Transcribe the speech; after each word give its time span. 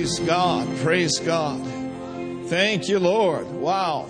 Praise 0.00 0.18
God. 0.20 0.78
Praise 0.78 1.18
God. 1.18 1.60
Thank 2.46 2.88
you, 2.88 2.98
Lord. 2.98 3.46
Wow. 3.52 4.08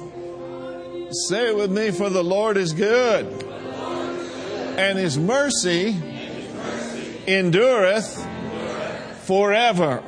Say 1.27 1.49
it 1.49 1.57
with 1.57 1.73
me, 1.73 1.91
for 1.91 2.09
the 2.09 2.23
Lord 2.23 2.57
is 2.57 2.73
good, 2.73 3.27
and 4.79 4.97
his 4.97 5.19
mercy 5.19 5.97
endureth 7.27 8.25
forever. 9.25 10.01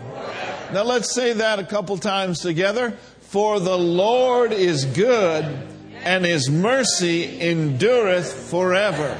Now 0.72 0.84
let's 0.84 1.12
say 1.12 1.32
that 1.32 1.58
a 1.58 1.64
couple 1.64 1.98
times 1.98 2.38
together. 2.38 2.92
For 3.22 3.58
the 3.58 3.76
Lord 3.76 4.52
is 4.52 4.84
good, 4.84 5.44
and 6.04 6.24
his 6.24 6.48
mercy 6.48 7.40
endureth 7.40 8.32
forever. 8.32 9.18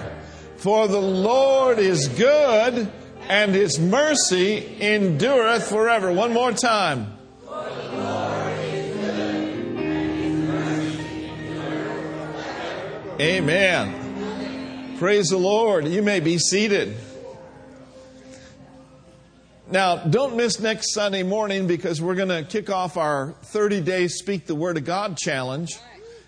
For 0.59 0.87
the 0.87 1.03
Lord 1.03 1.81
is 1.81 2.07
good, 2.07 2.89
and 3.29 3.55
his 3.55 3.79
mercy 3.79 4.81
endureth 4.81 5.69
forever. 5.69 6.13
One 6.13 6.33
more 6.33 6.53
time. 6.53 7.19
Amen. 13.21 14.97
Praise 14.99 15.29
the 15.29 15.37
Lord. 15.37 15.87
You 15.87 16.03
may 16.03 16.21
be 16.21 16.39
seated. 16.39 16.97
Now, 19.71 19.97
don't 19.97 20.37
miss 20.37 20.61
next 20.61 20.93
Sunday 20.93 21.23
morning 21.23 21.67
because 21.67 22.03
we're 22.03 22.15
going 22.15 22.29
to 22.29 22.43
kick 22.43 22.69
off 22.69 22.97
our 22.97 23.35
30 23.43 23.81
day 23.81 24.09
Speak 24.09 24.47
the 24.47 24.55
Word 24.55 24.77
of 24.77 24.85
God 24.85 25.17
challenge. 25.17 25.79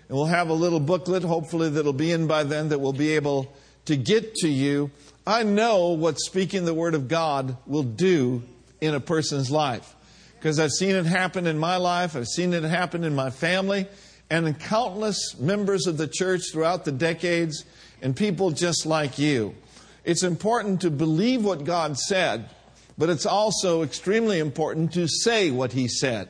And 0.07 0.17
we'll 0.17 0.25
have 0.25 0.49
a 0.49 0.53
little 0.53 0.79
booklet, 0.79 1.23
hopefully, 1.23 1.69
that'll 1.69 1.93
be 1.93 2.11
in 2.11 2.27
by 2.27 2.43
then 2.43 2.69
that 2.69 2.79
we'll 2.79 2.93
be 2.93 3.15
able 3.15 3.53
to 3.85 3.95
get 3.95 4.35
to 4.35 4.47
you. 4.47 4.89
I 5.27 5.43
know 5.43 5.89
what 5.89 6.19
speaking 6.19 6.65
the 6.65 6.73
Word 6.73 6.95
of 6.95 7.07
God 7.07 7.57
will 7.65 7.83
do 7.83 8.43
in 8.81 8.93
a 8.93 8.99
person's 8.99 9.49
life 9.49 9.95
because 10.35 10.59
I've 10.59 10.71
seen 10.71 10.95
it 10.95 11.05
happen 11.05 11.47
in 11.47 11.57
my 11.57 11.77
life, 11.77 12.15
I've 12.15 12.27
seen 12.27 12.53
it 12.53 12.63
happen 12.63 13.03
in 13.03 13.15
my 13.15 13.31
family, 13.31 13.87
and 14.29 14.47
in 14.47 14.53
countless 14.53 15.37
members 15.39 15.87
of 15.87 15.97
the 15.97 16.07
church 16.07 16.51
throughout 16.51 16.85
the 16.85 16.91
decades, 16.91 17.65
and 18.01 18.15
people 18.15 18.51
just 18.51 18.85
like 18.85 19.17
you. 19.17 19.55
It's 20.03 20.21
important 20.21 20.81
to 20.81 20.91
believe 20.91 21.43
what 21.43 21.63
God 21.63 21.97
said 21.97 22.49
but 22.97 23.09
it's 23.09 23.25
also 23.25 23.83
extremely 23.83 24.39
important 24.39 24.93
to 24.93 25.07
say 25.07 25.51
what 25.51 25.73
he 25.73 25.87
said. 25.87 26.29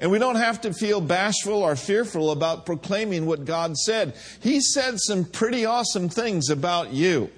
And 0.00 0.10
we 0.10 0.18
don't 0.18 0.36
have 0.36 0.62
to 0.62 0.72
feel 0.72 1.00
bashful 1.00 1.62
or 1.62 1.76
fearful 1.76 2.30
about 2.30 2.66
proclaiming 2.66 3.26
what 3.26 3.44
God 3.44 3.76
said. 3.76 4.14
He 4.40 4.60
said 4.60 4.98
some 4.98 5.24
pretty 5.24 5.64
awesome 5.64 6.08
things 6.08 6.50
about 6.50 6.92
you. 6.92 7.30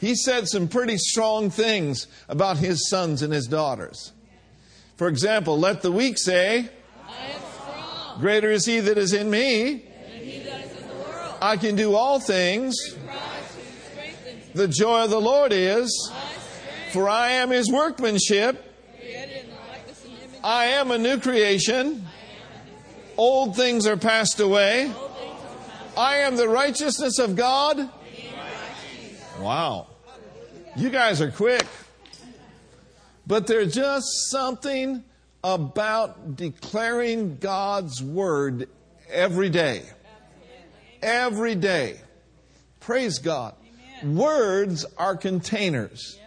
He 0.00 0.14
said 0.14 0.48
some 0.48 0.66
pretty 0.66 0.96
strong 0.96 1.50
things 1.50 2.06
about 2.28 2.56
his 2.56 2.88
sons 2.88 3.22
and 3.22 3.32
his 3.32 3.46
daughters. 3.46 4.12
For 4.96 5.08
example, 5.08 5.58
let 5.58 5.82
the 5.82 5.92
weak 5.92 6.18
say, 6.18 6.68
Greater 8.18 8.50
is 8.50 8.66
he 8.66 8.80
that 8.80 8.98
is 8.98 9.12
in 9.12 9.30
me. 9.30 9.84
I 11.40 11.56
can 11.56 11.76
do 11.76 11.94
all 11.94 12.20
things. 12.20 12.76
The 14.54 14.68
joy 14.68 15.04
of 15.04 15.10
the 15.10 15.20
Lord 15.20 15.52
is 15.52 16.10
for 16.90 17.08
I 17.08 17.30
am 17.32 17.50
his 17.50 17.70
workmanship. 17.70 18.64
I 20.42 20.64
am 20.66 20.90
a 20.90 20.98
new 20.98 21.20
creation. 21.20 22.06
Old 23.16 23.54
things 23.54 23.86
are 23.86 23.96
passed 23.96 24.40
away. 24.40 24.92
I 25.96 26.16
am 26.16 26.36
the 26.36 26.48
righteousness 26.48 27.18
of 27.18 27.36
God. 27.36 27.88
Wow. 29.40 29.86
You 30.76 30.90
guys 30.90 31.20
are 31.20 31.30
quick. 31.30 31.66
But 33.26 33.46
there's 33.46 33.74
just 33.74 34.30
something 34.30 35.02
about 35.42 36.36
declaring 36.36 37.38
God's 37.38 38.02
word 38.02 38.68
every 39.08 39.48
day. 39.48 39.84
Every 41.02 41.54
day. 41.54 42.00
Praise 42.80 43.18
God. 43.18 43.54
Words 44.04 44.84
are 44.98 45.16
containers. 45.16 46.18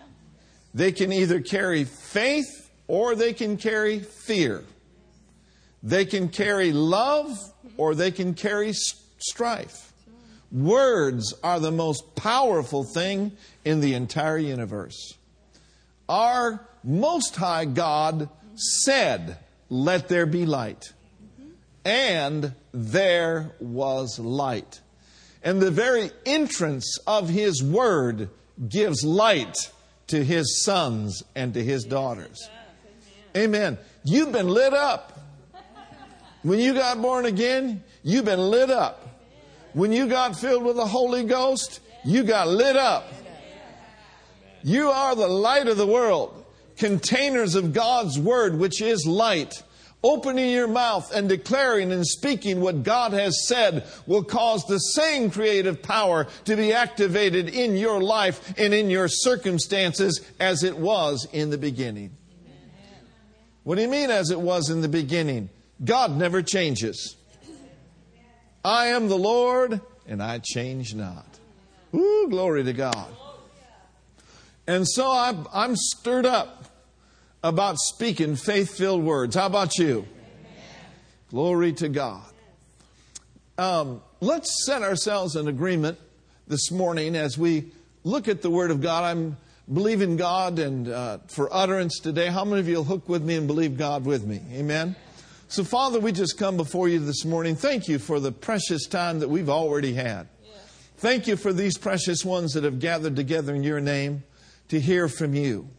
They 0.74 0.92
can 0.92 1.12
either 1.12 1.40
carry 1.40 1.84
faith 1.84 2.72
or 2.88 3.16
they 3.16 3.34
can 3.34 3.58
carry 3.58 4.00
fear. 4.00 4.64
They 5.84 6.06
can 6.06 6.30
carry 6.30 6.72
love 6.72 7.38
or 7.78 7.94
they 7.94 8.12
can 8.12 8.34
carry 8.34 8.74
strife. 8.74 9.93
Words 10.54 11.34
are 11.44 11.60
the 11.60 11.72
most 11.72 12.16
powerful 12.16 12.86
thing 12.86 13.34
in 13.66 13.82
the 13.82 13.96
entire 13.96 14.38
universe. 14.38 15.16
Our 16.08 16.66
Most 16.84 17.36
High 17.36 17.66
God 17.66 18.30
said, 18.56 19.38
Let 19.70 20.08
there 20.08 20.28
be 20.28 20.46
light. 20.46 20.94
And 21.84 22.54
there 22.72 23.52
was 23.60 24.20
light. 24.20 24.80
And 25.44 25.62
the 25.62 25.72
very 25.72 26.12
entrance 26.26 26.98
of 27.06 27.28
His 27.28 27.62
Word 27.62 28.30
gives 28.70 29.04
light 29.04 29.58
to 30.08 30.24
his 30.24 30.64
sons 30.64 31.24
and 31.36 31.54
to 31.54 31.64
his 31.64 31.84
daughters. 31.86 32.50
Amen. 33.36 33.78
You've 34.04 34.32
been 34.32 34.48
lit 34.48 34.74
up. 34.74 35.20
When 36.44 36.60
you 36.60 36.74
got 36.74 37.02
born 37.02 37.26
again, 37.26 37.84
you've 38.04 38.26
been 38.26 38.40
lit 38.40 38.70
up. 38.70 39.13
When 39.74 39.92
you 39.92 40.08
got 40.08 40.36
filled 40.36 40.64
with 40.64 40.76
the 40.76 40.86
Holy 40.86 41.24
Ghost, 41.24 41.80
you 42.06 42.24
got 42.24 42.48
lit 42.48 42.76
up. 42.76 43.12
You 44.64 44.90
are 44.90 45.16
the 45.16 45.28
light 45.28 45.68
of 45.68 45.78
the 45.78 45.88
world, 45.88 46.46
containers 46.78 47.56
of 47.56 47.74
God's 47.74 48.20
Word, 48.20 48.58
which 48.58 48.82
is 48.82 49.06
light. 49.06 49.64
Opening 50.04 50.52
your 50.52 50.68
mouth 50.68 51.14
and 51.14 51.30
declaring 51.30 51.92
and 51.92 52.06
speaking 52.06 52.60
what 52.60 52.84
God 52.84 53.14
has 53.14 53.48
said 53.48 53.86
will 54.06 54.24
cause 54.24 54.66
the 54.66 54.78
same 54.78 55.32
creative 55.32 55.82
power 55.82 56.28
to 56.44 56.56
be 56.58 56.74
activated 56.74 57.48
in 57.48 57.78
your 57.78 58.02
life 58.02 58.54
and 58.58 58.74
in 58.74 58.90
your 58.90 59.08
circumstances 59.08 60.20
as 60.42 60.64
it 60.64 60.78
was 60.78 61.26
in 61.32 61.50
the 61.50 61.58
beginning. 61.58 62.12
What 63.64 63.76
do 63.76 63.82
you 63.82 63.88
mean, 63.88 64.12
as 64.12 64.30
it 64.30 64.42
was 64.42 64.70
in 64.70 64.82
the 64.82 64.90
beginning? 64.90 65.50
God 65.84 66.18
never 66.18 66.42
changes. 66.42 67.16
I 68.64 68.88
am 68.88 69.10
the 69.10 69.18
Lord 69.18 69.82
and 70.08 70.22
I 70.22 70.40
change 70.40 70.96
not. 70.96 71.26
Ooh, 71.94 72.28
glory 72.30 72.64
to 72.64 72.74
God. 72.74 73.08
And 74.66 74.88
so 74.88 75.12
I'm, 75.12 75.48
I'm 75.54 75.76
stirred 75.76 76.26
up 76.26 76.66
about 77.44 77.78
speaking 77.78 78.36
faith 78.36 78.78
filled 78.78 79.04
words. 79.04 79.36
How 79.36 79.48
about 79.48 79.78
you? 79.78 80.00
Amen. 80.00 80.08
Glory 81.30 81.74
to 81.74 81.90
God. 81.90 82.24
Um, 83.58 84.02
let's 84.22 84.66
set 84.66 84.82
ourselves 84.82 85.36
in 85.36 85.48
agreement 85.48 86.00
this 86.48 86.72
morning 86.72 87.16
as 87.16 87.38
we 87.38 87.72
look 88.04 88.28
at 88.28 88.42
the 88.42 88.50
Word 88.50 88.72
of 88.72 88.82
God. 88.82 89.04
I'm 89.04 89.38
believing 89.72 90.16
God 90.16 90.58
and 90.60 90.88
uh, 90.88 91.18
for 91.28 91.54
utterance 91.54 92.00
today. 92.00 92.28
How 92.28 92.46
many 92.46 92.62
of 92.62 92.68
you 92.68 92.78
will 92.78 92.84
hook 92.86 93.10
with 93.10 93.24
me 93.24 93.36
and 93.36 93.48
believe 93.48 93.78
God 93.78 94.06
with 94.06 94.26
me? 94.26 94.42
Amen. 94.54 94.96
So, 95.54 95.64
Father, 95.64 96.00
we 96.00 96.12
just 96.12 96.40
come 96.40 96.58
before 96.58 96.90
you 96.90 96.98
this 96.98 97.26
morning. 97.26 97.56
Thank 97.56 97.88
you 97.88 98.00
for 98.00 98.20
the 98.20 98.32
precious 98.32 98.88
time 98.88 99.20
that 99.20 99.30
we've 99.30 99.52
already 99.52 99.94
had. 99.94 100.28
Thank 100.98 101.28
you 101.28 101.36
for 101.36 101.54
these 101.54 101.78
precious 101.78 102.26
ones 102.26 102.54
that 102.54 102.64
have 102.64 102.80
gathered 102.80 103.16
together 103.16 103.54
in 103.54 103.62
your 103.62 103.80
name 103.80 104.24
to 104.70 104.80
hear 104.80 105.08
from 105.08 105.36
you. 105.36 105.70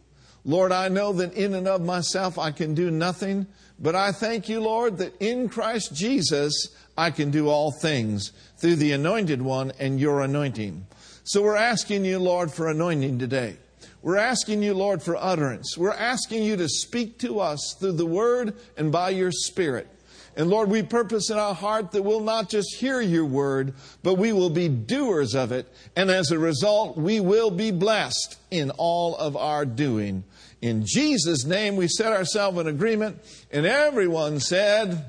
Lord, 0.45 0.71
I 0.71 0.87
know 0.87 1.11
that 1.11 1.33
in 1.33 1.53
and 1.53 1.67
of 1.67 1.81
myself 1.81 2.39
I 2.39 2.51
can 2.51 2.73
do 2.73 2.89
nothing, 2.89 3.47
but 3.77 3.95
I 3.95 4.13
thank 4.13 4.47
you, 4.47 4.61
Lord, 4.61 4.97
that 4.99 5.13
in 5.19 5.49
Christ 5.49 5.93
Jesus 5.93 6.69
I 6.97 7.11
can 7.11 7.29
do 7.29 7.49
all 7.49 7.73
things 7.73 8.31
through 8.55 8.77
the 8.77 8.93
anointed 8.93 9.41
one 9.41 9.73
and 9.77 9.99
your 9.99 10.21
anointing. 10.21 10.87
So 11.25 11.41
we're 11.41 11.57
asking 11.57 12.05
you, 12.05 12.19
Lord, 12.19 12.49
for 12.49 12.69
anointing 12.69 13.19
today. 13.19 13.57
We're 14.05 14.17
asking 14.17 14.61
you, 14.61 14.75
Lord, 14.75 15.01
for 15.01 15.17
utterance. 15.17 15.79
We're 15.79 15.91
asking 15.91 16.43
you 16.43 16.55
to 16.57 16.69
speak 16.69 17.17
to 17.21 17.39
us 17.39 17.75
through 17.79 17.93
the 17.93 18.05
word 18.05 18.55
and 18.77 18.91
by 18.91 19.09
your 19.09 19.31
spirit. 19.31 19.87
And 20.35 20.47
Lord, 20.47 20.69
we 20.69 20.83
purpose 20.83 21.31
in 21.31 21.39
our 21.39 21.55
heart 21.55 21.91
that 21.93 22.03
we'll 22.03 22.19
not 22.19 22.47
just 22.47 22.75
hear 22.75 23.01
your 23.01 23.25
word, 23.25 23.73
but 24.03 24.19
we 24.19 24.31
will 24.31 24.51
be 24.51 24.67
doers 24.67 25.33
of 25.33 25.51
it. 25.51 25.67
And 25.95 26.11
as 26.11 26.29
a 26.29 26.37
result, 26.37 26.95
we 26.95 27.19
will 27.19 27.49
be 27.49 27.71
blessed 27.71 28.37
in 28.51 28.69
all 28.77 29.15
of 29.15 29.35
our 29.35 29.65
doing. 29.65 30.23
In 30.61 30.85
Jesus' 30.85 31.43
name, 31.43 31.75
we 31.75 31.87
set 31.87 32.13
ourselves 32.13 32.59
in 32.59 32.67
agreement, 32.67 33.19
and 33.51 33.65
everyone 33.65 34.39
said, 34.39 35.03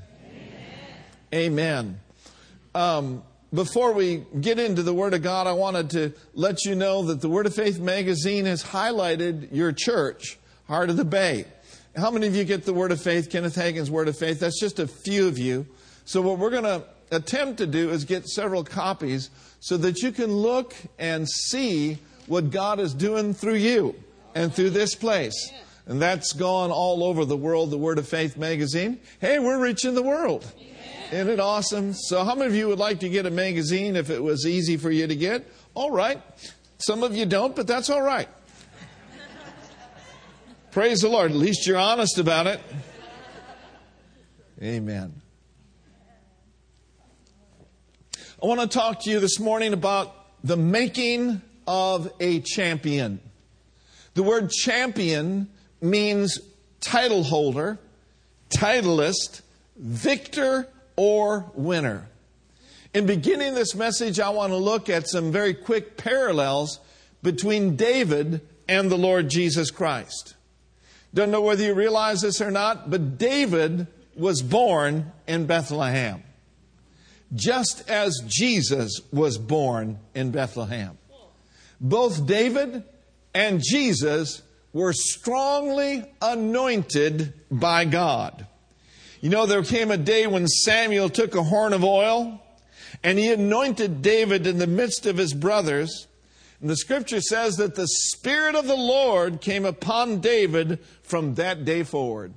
Amen. 1.34 2.00
Amen. 2.00 2.00
Um, 2.74 3.22
before 3.56 3.92
we 3.92 4.24
get 4.40 4.58
into 4.58 4.82
the 4.82 4.94
Word 4.94 5.14
of 5.14 5.22
God, 5.22 5.46
I 5.46 5.52
wanted 5.52 5.90
to 5.90 6.12
let 6.34 6.64
you 6.64 6.74
know 6.74 7.02
that 7.04 7.22
the 7.22 7.28
Word 7.28 7.46
of 7.46 7.54
Faith 7.54 7.80
magazine 7.80 8.44
has 8.44 8.62
highlighted 8.62 9.48
your 9.50 9.72
church, 9.72 10.38
Heart 10.68 10.90
of 10.90 10.96
the 10.96 11.04
Bay. 11.04 11.46
How 11.96 12.10
many 12.10 12.26
of 12.26 12.36
you 12.36 12.44
get 12.44 12.64
the 12.64 12.74
Word 12.74 12.92
of 12.92 13.00
Faith, 13.00 13.30
Kenneth 13.30 13.56
Hagin's 13.56 13.90
Word 13.90 14.08
of 14.08 14.18
Faith? 14.18 14.38
That's 14.38 14.60
just 14.60 14.78
a 14.78 14.86
few 14.86 15.26
of 15.26 15.38
you. 15.38 15.66
So, 16.04 16.20
what 16.20 16.38
we're 16.38 16.50
going 16.50 16.64
to 16.64 16.84
attempt 17.10 17.58
to 17.58 17.66
do 17.66 17.90
is 17.90 18.04
get 18.04 18.28
several 18.28 18.62
copies 18.62 19.30
so 19.60 19.78
that 19.78 20.02
you 20.02 20.12
can 20.12 20.30
look 20.30 20.74
and 20.98 21.26
see 21.28 21.98
what 22.26 22.50
God 22.50 22.78
is 22.78 22.92
doing 22.92 23.32
through 23.32 23.54
you 23.54 23.94
and 24.34 24.52
through 24.52 24.70
this 24.70 24.94
place. 24.94 25.50
And 25.86 26.02
that's 26.02 26.34
gone 26.34 26.70
all 26.70 27.02
over 27.02 27.24
the 27.24 27.36
world, 27.36 27.70
the 27.70 27.78
Word 27.78 27.98
of 27.98 28.06
Faith 28.06 28.36
magazine. 28.36 29.00
Hey, 29.20 29.38
we're 29.38 29.60
reaching 29.60 29.94
the 29.94 30.02
world. 30.02 30.52
Isn't 31.12 31.28
it 31.28 31.38
awesome? 31.38 31.92
So, 31.94 32.24
how 32.24 32.34
many 32.34 32.48
of 32.48 32.54
you 32.56 32.66
would 32.66 32.80
like 32.80 33.00
to 33.00 33.08
get 33.08 33.26
a 33.26 33.30
magazine 33.30 33.94
if 33.94 34.10
it 34.10 34.20
was 34.20 34.44
easy 34.44 34.76
for 34.76 34.90
you 34.90 35.06
to 35.06 35.14
get? 35.14 35.48
All 35.74 35.92
right. 35.92 36.20
Some 36.78 37.04
of 37.04 37.14
you 37.14 37.26
don't, 37.26 37.54
but 37.54 37.68
that's 37.68 37.90
all 37.90 38.02
right. 38.02 38.28
Praise 40.72 41.02
the 41.02 41.08
Lord. 41.08 41.30
At 41.30 41.36
least 41.36 41.66
you're 41.66 41.78
honest 41.78 42.18
about 42.18 42.48
it. 42.48 42.60
Amen. 44.60 45.14
I 48.42 48.46
want 48.46 48.60
to 48.60 48.66
talk 48.66 49.02
to 49.04 49.10
you 49.10 49.20
this 49.20 49.38
morning 49.38 49.72
about 49.72 50.12
the 50.42 50.56
making 50.56 51.40
of 51.68 52.12
a 52.20 52.40
champion. 52.40 53.20
The 54.14 54.22
word 54.22 54.50
champion 54.50 55.48
means 55.80 56.40
title 56.80 57.22
holder, 57.22 57.78
titleist, 58.50 59.42
victor, 59.76 60.68
or 60.96 61.50
winner. 61.54 62.08
In 62.94 63.06
beginning 63.06 63.54
this 63.54 63.74
message, 63.74 64.18
I 64.18 64.30
want 64.30 64.52
to 64.52 64.56
look 64.56 64.88
at 64.88 65.08
some 65.08 65.30
very 65.30 65.54
quick 65.54 65.96
parallels 65.96 66.80
between 67.22 67.76
David 67.76 68.40
and 68.68 68.90
the 68.90 68.96
Lord 68.96 69.28
Jesus 69.28 69.70
Christ. 69.70 70.34
Don't 71.12 71.30
know 71.30 71.42
whether 71.42 71.62
you 71.62 71.74
realize 71.74 72.20
this 72.22 72.40
or 72.40 72.50
not, 72.50 72.90
but 72.90 73.18
David 73.18 73.86
was 74.16 74.42
born 74.42 75.12
in 75.26 75.46
Bethlehem, 75.46 76.22
just 77.34 77.88
as 77.88 78.22
Jesus 78.26 79.00
was 79.12 79.38
born 79.38 79.98
in 80.14 80.30
Bethlehem. 80.30 80.96
Both 81.80 82.26
David 82.26 82.82
and 83.34 83.62
Jesus 83.62 84.42
were 84.72 84.92
strongly 84.92 86.04
anointed 86.20 87.32
by 87.50 87.84
God. 87.84 88.46
You 89.26 89.30
know, 89.30 89.46
there 89.46 89.64
came 89.64 89.90
a 89.90 89.96
day 89.96 90.28
when 90.28 90.46
Samuel 90.46 91.08
took 91.08 91.34
a 91.34 91.42
horn 91.42 91.72
of 91.72 91.82
oil 91.82 92.40
and 93.02 93.18
he 93.18 93.32
anointed 93.32 94.00
David 94.00 94.46
in 94.46 94.58
the 94.58 94.68
midst 94.68 95.04
of 95.04 95.16
his 95.16 95.34
brothers. 95.34 96.06
And 96.60 96.70
the 96.70 96.76
scripture 96.76 97.20
says 97.20 97.56
that 97.56 97.74
the 97.74 97.88
Spirit 97.88 98.54
of 98.54 98.68
the 98.68 98.76
Lord 98.76 99.40
came 99.40 99.64
upon 99.64 100.20
David 100.20 100.78
from 101.02 101.34
that 101.34 101.64
day 101.64 101.82
forward. 101.82 102.34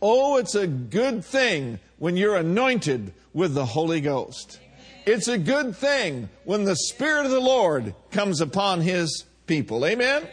Oh, 0.00 0.38
it's 0.38 0.54
a 0.54 0.66
good 0.66 1.26
thing 1.26 1.78
when 1.98 2.16
you're 2.16 2.36
anointed 2.36 3.12
with 3.34 3.52
the 3.52 3.66
Holy 3.66 4.00
Ghost. 4.00 4.60
It's 5.04 5.28
a 5.28 5.36
good 5.36 5.76
thing 5.76 6.30
when 6.44 6.64
the 6.64 6.76
Spirit 6.76 7.26
of 7.26 7.32
the 7.32 7.38
Lord 7.38 7.94
comes 8.12 8.40
upon 8.40 8.80
His 8.80 9.26
people. 9.46 9.84
Amen? 9.84 10.26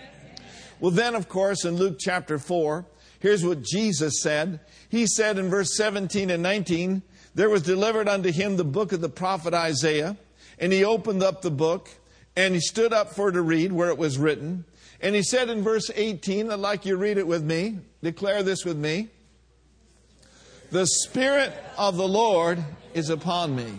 Well, 0.80 0.92
then, 0.92 1.16
of 1.16 1.28
course, 1.28 1.66
in 1.66 1.76
Luke 1.76 1.98
chapter 2.00 2.40
4, 2.40 2.86
here's 3.20 3.46
what 3.46 3.62
Jesus 3.62 4.22
said. 4.22 4.60
He 4.90 5.06
said 5.06 5.38
in 5.38 5.50
verse 5.50 5.76
17 5.76 6.30
and 6.30 6.44
19, 6.44 7.02
There 7.36 7.50
was 7.50 7.62
delivered 7.62 8.08
unto 8.08 8.32
him 8.32 8.58
the 8.58 8.64
book 8.64 8.92
of 8.92 9.02
the 9.02 9.10
prophet 9.10 9.54
Isaiah, 9.54 10.18
and 10.60 10.72
he 10.72 10.84
opened 10.84 11.24
up 11.24 11.42
the 11.42 11.52
book, 11.52 11.90
and 12.36 12.54
he 12.54 12.62
stood 12.62 12.94
up 12.94 13.14
for 13.14 13.32
to 13.32 13.42
read 13.42 13.72
where 13.72 13.90
it 13.90 13.98
was 13.98 14.18
written. 14.18 14.66
And 15.02 15.16
he 15.16 15.24
said 15.24 15.50
in 15.50 15.62
verse 15.62 15.92
18, 15.94 16.52
I'd 16.52 16.60
like 16.60 16.86
you 16.86 16.94
to 16.94 16.98
read 16.98 17.18
it 17.18 17.28
with 17.28 17.44
me, 17.44 17.80
declare 18.02 18.44
this 18.44 18.66
with 18.66 18.78
me. 18.78 19.10
The 20.72 20.88
Spirit 20.88 21.54
of 21.78 21.98
the 21.98 22.08
Lord 22.08 22.64
is 22.94 23.10
upon 23.10 23.56
me, 23.56 23.72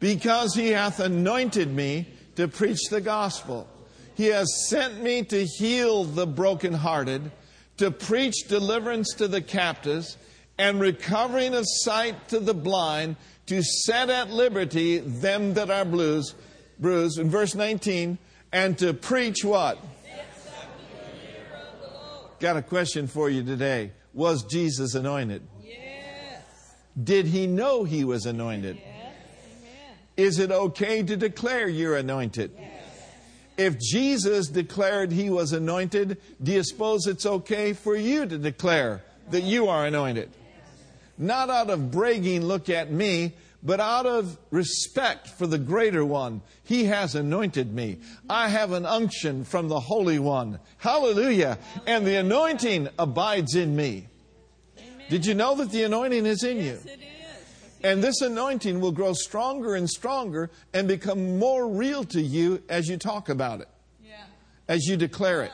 because 0.00 0.54
he 0.54 0.68
hath 0.68 0.98
anointed 0.98 1.72
me 1.72 2.08
to 2.36 2.48
preach 2.48 2.88
the 2.90 3.00
gospel. 3.00 3.68
He 4.14 4.26
has 4.26 4.68
sent 4.68 5.02
me 5.02 5.22
to 5.24 5.44
heal 5.44 6.04
the 6.04 6.26
brokenhearted, 6.26 7.30
to 7.78 7.90
preach 7.90 8.34
deliverance 8.48 9.12
to 9.14 9.28
the 9.28 9.42
captives, 9.42 10.16
and 10.58 10.80
recovering 10.80 11.54
of 11.54 11.64
sight 11.66 12.28
to 12.28 12.40
the 12.40 12.54
blind, 12.54 13.16
to 13.46 13.62
set 13.62 14.08
at 14.10 14.30
liberty 14.30 14.98
them 14.98 15.54
that 15.54 15.70
are 15.70 15.84
bruised. 15.84 16.34
Bruised. 16.78 17.18
In 17.18 17.30
verse 17.30 17.54
19, 17.54 18.18
and 18.52 18.78
to 18.78 18.94
preach 18.94 19.44
what? 19.44 19.78
Got 22.38 22.58
a 22.58 22.62
question 22.62 23.06
for 23.06 23.30
you 23.30 23.42
today. 23.42 23.92
Was 24.12 24.42
Jesus 24.44 24.94
anointed? 24.94 25.42
Yes. 25.62 26.42
Did 27.02 27.26
he 27.26 27.46
know 27.46 27.84
he 27.84 28.04
was 28.04 28.26
anointed? 28.26 28.76
Yes. 28.76 29.14
Is 30.16 30.38
it 30.38 30.50
okay 30.50 31.02
to 31.02 31.16
declare 31.16 31.66
you're 31.68 31.96
anointed? 31.96 32.52
Yes. 32.58 32.75
If 33.56 33.78
Jesus 33.78 34.48
declared 34.48 35.12
he 35.12 35.30
was 35.30 35.52
anointed, 35.52 36.18
do 36.42 36.52
you 36.52 36.62
suppose 36.62 37.06
it's 37.06 37.24
okay 37.24 37.72
for 37.72 37.96
you 37.96 38.26
to 38.26 38.38
declare 38.38 39.02
that 39.30 39.42
you 39.42 39.68
are 39.68 39.86
anointed? 39.86 40.30
Not 41.18 41.48
out 41.48 41.70
of 41.70 41.90
bragging, 41.90 42.44
look 42.44 42.68
at 42.68 42.90
me, 42.90 43.32
but 43.62 43.80
out 43.80 44.06
of 44.06 44.36
respect 44.50 45.28
for 45.28 45.46
the 45.46 45.58
greater 45.58 46.04
one. 46.04 46.42
He 46.64 46.84
has 46.84 47.14
anointed 47.14 47.72
me. 47.72 47.98
I 48.28 48.48
have 48.48 48.72
an 48.72 48.84
unction 48.84 49.44
from 49.44 49.68
the 49.68 49.80
Holy 49.80 50.18
One. 50.18 50.60
Hallelujah. 50.78 51.58
And 51.86 52.06
the 52.06 52.16
anointing 52.16 52.88
abides 52.98 53.54
in 53.54 53.74
me. 53.74 54.06
Did 55.08 55.24
you 55.24 55.34
know 55.34 55.54
that 55.56 55.70
the 55.70 55.84
anointing 55.84 56.26
is 56.26 56.44
in 56.44 56.58
you? 56.58 56.78
Yes, 57.86 57.94
it 57.94 57.98
is. 57.98 58.04
And 58.04 58.04
this 58.04 58.20
anointing 58.20 58.80
will 58.80 58.92
grow 58.92 59.12
stronger 59.12 59.74
and 59.74 59.88
stronger 59.88 60.50
and 60.72 60.88
become 60.88 61.38
more 61.38 61.68
real 61.68 62.04
to 62.04 62.20
you 62.20 62.62
as 62.68 62.88
you 62.88 62.96
talk 62.96 63.28
about 63.28 63.60
it, 63.60 63.68
Yeah. 64.04 64.14
as 64.68 64.86
you 64.86 64.96
declare 64.96 65.42
it, 65.42 65.52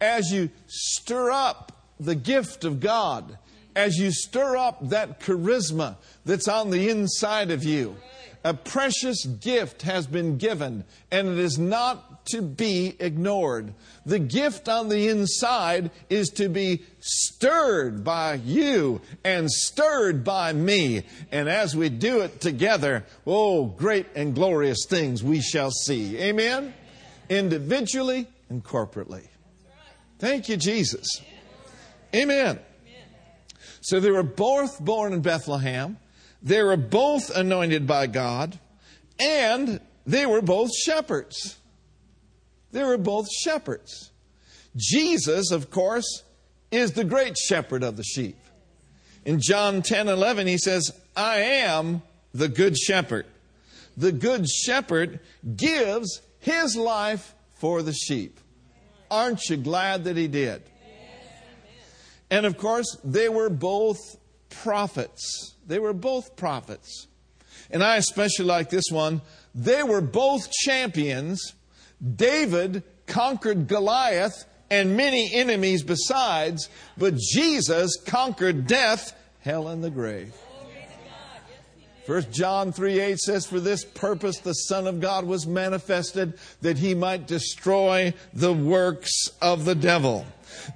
as 0.00 0.30
you 0.30 0.50
stir 0.66 1.30
up 1.30 1.72
the 1.98 2.14
gift 2.14 2.64
of 2.64 2.80
God, 2.80 3.38
as 3.74 3.96
you 3.96 4.10
stir 4.10 4.56
up 4.56 4.88
that 4.90 5.20
charisma 5.20 5.96
that's 6.24 6.48
on 6.48 6.70
the 6.70 6.88
inside 6.88 7.50
of 7.50 7.64
you. 7.64 7.96
A 8.44 8.54
precious 8.54 9.24
gift 9.24 9.82
has 9.82 10.06
been 10.06 10.38
given, 10.38 10.84
and 11.10 11.28
it 11.28 11.38
is 11.38 11.58
not 11.58 12.15
to 12.26 12.42
be 12.42 12.96
ignored. 12.98 13.74
The 14.04 14.18
gift 14.18 14.68
on 14.68 14.88
the 14.88 15.08
inside 15.08 15.90
is 16.08 16.28
to 16.30 16.48
be 16.48 16.84
stirred 17.00 18.04
by 18.04 18.34
you 18.34 19.00
and 19.24 19.50
stirred 19.50 20.24
by 20.24 20.52
me. 20.52 21.04
And 21.32 21.48
as 21.48 21.76
we 21.76 21.88
do 21.88 22.20
it 22.20 22.40
together, 22.40 23.04
oh, 23.26 23.66
great 23.66 24.06
and 24.14 24.34
glorious 24.34 24.86
things 24.88 25.22
we 25.22 25.40
shall 25.40 25.70
see. 25.70 26.18
Amen? 26.18 26.74
Individually 27.28 28.26
and 28.48 28.62
corporately. 28.62 29.26
Thank 30.18 30.48
you, 30.48 30.56
Jesus. 30.56 31.06
Amen. 32.14 32.58
So 33.80 34.00
they 34.00 34.10
were 34.10 34.22
both 34.22 34.80
born 34.80 35.12
in 35.12 35.20
Bethlehem. 35.20 35.98
They 36.42 36.62
were 36.62 36.76
both 36.76 37.34
anointed 37.34 37.86
by 37.86 38.06
God. 38.06 38.58
And 39.18 39.80
they 40.06 40.26
were 40.26 40.42
both 40.42 40.74
shepherds. 40.74 41.56
They 42.76 42.84
were 42.84 42.98
both 42.98 43.32
shepherds. 43.32 44.10
Jesus, 44.76 45.50
of 45.50 45.70
course, 45.70 46.24
is 46.70 46.92
the 46.92 47.04
great 47.04 47.38
shepherd 47.38 47.82
of 47.82 47.96
the 47.96 48.02
sheep. 48.02 48.36
In 49.24 49.40
John 49.40 49.80
10 49.80 50.08
11, 50.08 50.46
he 50.46 50.58
says, 50.58 50.92
I 51.16 51.38
am 51.38 52.02
the 52.34 52.48
good 52.48 52.76
shepherd. 52.76 53.24
The 53.96 54.12
good 54.12 54.46
shepherd 54.46 55.20
gives 55.56 56.20
his 56.38 56.76
life 56.76 57.34
for 57.54 57.80
the 57.80 57.94
sheep. 57.94 58.38
Aren't 59.10 59.48
you 59.48 59.56
glad 59.56 60.04
that 60.04 60.18
he 60.18 60.28
did? 60.28 60.62
And 62.30 62.44
of 62.44 62.58
course, 62.58 62.94
they 63.02 63.30
were 63.30 63.48
both 63.48 64.18
prophets. 64.50 65.54
They 65.66 65.78
were 65.78 65.94
both 65.94 66.36
prophets. 66.36 67.06
And 67.70 67.82
I 67.82 67.96
especially 67.96 68.44
like 68.44 68.68
this 68.68 68.90
one. 68.90 69.22
They 69.54 69.82
were 69.82 70.02
both 70.02 70.52
champions. 70.52 71.54
David 72.14 72.82
conquered 73.06 73.68
Goliath 73.68 74.44
and 74.70 74.96
many 74.96 75.32
enemies 75.32 75.82
besides, 75.82 76.68
but 76.96 77.16
Jesus 77.16 77.96
conquered 78.04 78.66
death, 78.66 79.16
hell, 79.40 79.68
and 79.68 79.82
the 79.82 79.90
grave. 79.90 80.34
First 82.06 82.30
John 82.30 82.70
3 82.70 83.00
8 83.00 83.18
says, 83.18 83.46
For 83.46 83.58
this 83.58 83.84
purpose 83.84 84.38
the 84.38 84.52
Son 84.52 84.86
of 84.86 85.00
God 85.00 85.24
was 85.24 85.44
manifested, 85.44 86.38
that 86.60 86.78
he 86.78 86.94
might 86.94 87.26
destroy 87.26 88.14
the 88.32 88.52
works 88.52 89.28
of 89.42 89.64
the 89.64 89.74
devil. 89.74 90.24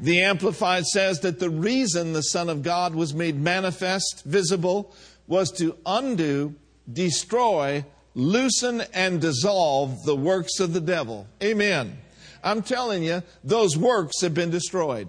The 0.00 0.22
Amplified 0.22 0.86
says 0.86 1.20
that 1.20 1.38
the 1.38 1.50
reason 1.50 2.12
the 2.12 2.22
Son 2.22 2.48
of 2.48 2.62
God 2.62 2.96
was 2.96 3.14
made 3.14 3.40
manifest, 3.40 4.24
visible, 4.24 4.92
was 5.28 5.52
to 5.52 5.76
undo, 5.86 6.56
destroy, 6.92 7.84
loosen, 8.14 8.82
and 8.92 9.20
dissolve 9.20 10.04
the 10.04 10.16
works 10.16 10.60
of 10.60 10.72
the 10.72 10.80
devil. 10.80 11.26
Amen. 11.42 11.98
I'm 12.42 12.62
telling 12.62 13.02
you, 13.02 13.22
those 13.44 13.76
works 13.76 14.20
have 14.22 14.34
been 14.34 14.50
destroyed. 14.50 15.08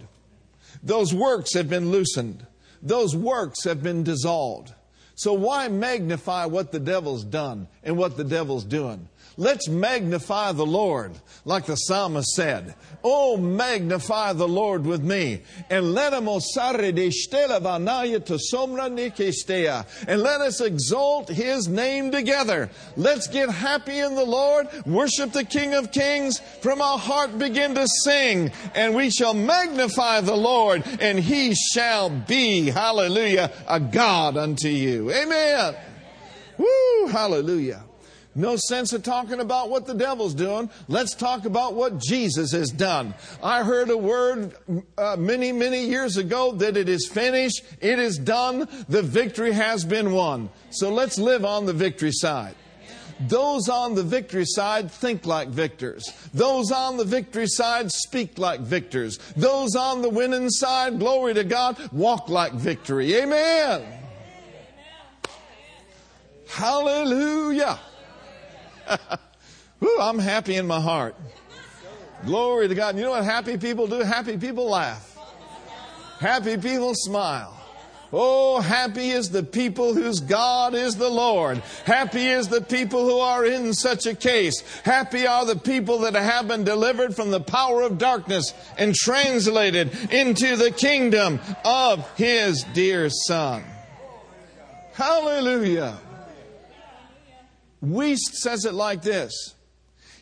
Those 0.84 1.14
works 1.14 1.54
have 1.54 1.70
been 1.70 1.92
loosened. 1.92 2.46
Those 2.82 3.16
works 3.16 3.64
have 3.64 3.84
been 3.84 4.04
dissolved. 4.04 4.74
So 5.16 5.34
why 5.34 5.68
magnify 5.68 6.46
what 6.46 6.72
the 6.72 6.80
devil's 6.80 7.24
done 7.24 7.68
and 7.84 7.98
what 7.98 8.18
the 8.18 8.24
devil's 8.24 8.64
doing? 8.64 9.08
Let's 9.38 9.70
magnify 9.70 10.52
the 10.52 10.66
Lord, 10.66 11.14
like 11.46 11.66
the 11.66 11.76
psalmist 11.76 12.36
said. 12.36 12.76
Oh, 13.04 13.38
magnify 13.38 14.34
the 14.34 14.48
Lord 14.48 14.86
with 14.86 15.02
me. 15.02 15.42
And 15.70 15.94
let 15.94 16.14
him 16.14 16.28
and 20.08 20.22
let 20.22 20.42
us 20.42 20.62
exalt 20.62 21.30
his 21.30 21.68
name 21.68 22.12
together. 22.12 22.70
Let's 22.98 23.28
get 23.28 23.50
happy 23.50 24.00
in 24.00 24.16
the 24.16 24.26
Lord, 24.26 24.68
worship 24.86 25.32
the 25.32 25.46
King 25.46 25.74
of 25.74 25.92
Kings, 25.92 26.40
from 26.62 26.82
our 26.82 27.00
heart 27.00 27.40
begin 27.40 27.76
to 27.76 27.88
sing, 28.04 28.52
and 28.76 28.96
we 28.96 29.10
shall 29.10 29.34
magnify 29.34 30.22
the 30.22 30.36
Lord, 30.36 30.84
and 31.00 31.20
he 31.20 31.56
shall 31.56 32.10
be, 32.10 32.70
hallelujah, 32.70 33.52
a 33.68 33.80
God 33.80 34.38
unto 34.38 34.68
you. 34.68 35.12
Amen. 35.12 35.76
Woo, 36.58 37.08
hallelujah. 37.08 37.84
No 38.34 38.56
sense 38.56 38.94
of 38.94 39.04
talking 39.04 39.42
about 39.42 39.70
what 39.70 39.86
the 39.86 39.94
devil's 39.94 40.34
doing. 40.34 40.70
Let's 40.88 41.16
talk 41.16 41.46
about 41.46 41.74
what 41.74 41.98
Jesus 41.98 42.54
has 42.54 42.70
done. 42.70 43.14
I 43.44 43.64
heard 43.64 43.90
a 43.90 43.98
word 43.98 44.56
uh, 44.98 45.18
many, 45.18 45.52
many 45.52 45.86
years 45.86 46.16
ago 46.16 46.54
that 46.54 46.78
it 46.78 46.88
is 46.88 47.10
finished, 47.12 47.62
it 47.82 48.00
is 48.00 48.18
done, 48.18 48.70
the 48.88 49.02
victory 49.02 49.52
has 49.52 49.84
been 49.84 50.14
won. 50.14 50.50
So 50.70 50.94
let's 50.94 51.20
live 51.20 51.44
on 51.44 51.66
the 51.66 51.74
victory 51.74 52.14
side. 52.14 52.56
Those 53.28 53.70
on 53.70 53.96
the 53.96 54.04
victory 54.04 54.46
side 54.46 54.90
think 54.92 55.26
like 55.26 55.50
victors. 55.50 56.04
Those 56.34 56.72
on 56.72 56.98
the 56.98 57.06
victory 57.06 57.48
side 57.48 57.92
speak 57.92 58.38
like 58.38 58.62
victors. 58.62 59.18
Those 59.36 59.76
on 59.76 60.02
the 60.02 60.10
winning 60.10 60.50
side, 60.50 61.00
glory 61.00 61.34
to 61.36 61.44
God, 61.44 61.78
walk 61.92 62.30
like 62.30 62.54
victory. 62.54 63.14
Amen. 63.16 63.84
Hallelujah. 66.48 67.80
Ooh, 69.84 69.98
I'm 70.00 70.20
happy 70.20 70.56
in 70.56 70.68
my 70.68 70.80
heart. 70.80 71.16
Glory 72.26 72.68
to 72.68 72.76
God. 72.76 72.96
You 72.96 73.04
know 73.04 73.12
what 73.12 73.24
happy 73.24 73.58
people 73.58 73.88
do? 73.88 74.02
Happy 74.02 74.38
people 74.38 74.70
laugh. 74.70 75.18
Happy 76.20 76.58
people 76.58 76.94
smile. 76.94 77.58
Oh, 78.14 78.60
happy 78.60 79.10
is 79.10 79.30
the 79.30 79.42
people 79.42 79.94
whose 79.94 80.20
God 80.20 80.76
is 80.76 80.98
the 80.98 81.10
Lord. 81.10 81.60
Happy 81.86 82.28
is 82.28 82.50
the 82.50 82.62
people 82.62 83.06
who 83.06 83.20
are 83.20 83.46
in 83.46 83.74
such 83.74 84.06
a 84.06 84.14
case. 84.14 84.62
Happy 84.84 85.26
are 85.26 85.46
the 85.46 85.56
people 85.56 86.00
that 86.00 86.14
have 86.14 86.48
been 86.48 86.66
delivered 86.66 87.16
from 87.16 87.32
the 87.32 87.40
power 87.40 87.84
of 87.84 87.98
darkness 87.98 88.54
and 88.78 88.94
translated 88.94 89.96
into 90.12 90.58
the 90.58 90.72
kingdom 90.72 91.40
of 91.64 92.08
His 92.18 92.66
dear 92.74 93.10
Son. 93.10 93.64
Hallelujah. 94.94 95.98
Wuest 97.84 98.36
says 98.36 98.66
it 98.66 98.74
like 98.74 99.02
this 99.02 99.56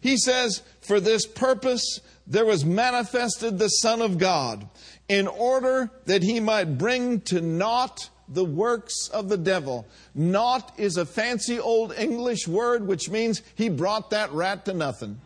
He 0.02 0.18
says, 0.18 0.62
For 0.82 1.00
this 1.00 1.26
purpose 1.26 2.00
there 2.26 2.46
was 2.46 2.64
manifested 2.64 3.58
the 3.58 3.70
Son 3.70 4.02
of 4.02 4.18
God, 4.18 4.70
in 5.08 5.28
order 5.28 5.90
that 6.06 6.24
he 6.24 6.40
might 6.40 6.78
bring 6.78 7.22
to 7.22 7.42
naught 7.42 8.10
the 8.28 8.46
works 8.46 9.10
of 9.12 9.28
the 9.28 9.38
devil. 9.38 9.88
Naught 10.14 10.72
is 10.78 10.98
a 10.98 11.06
fancy 11.06 11.60
old 11.60 11.94
English 11.98 12.48
word 12.48 12.88
which 12.88 13.10
means 13.10 13.42
he 13.56 13.70
brought 13.70 14.12
that 14.12 14.32
rat 14.32 14.66
to 14.66 14.74
nothing. 14.74 15.20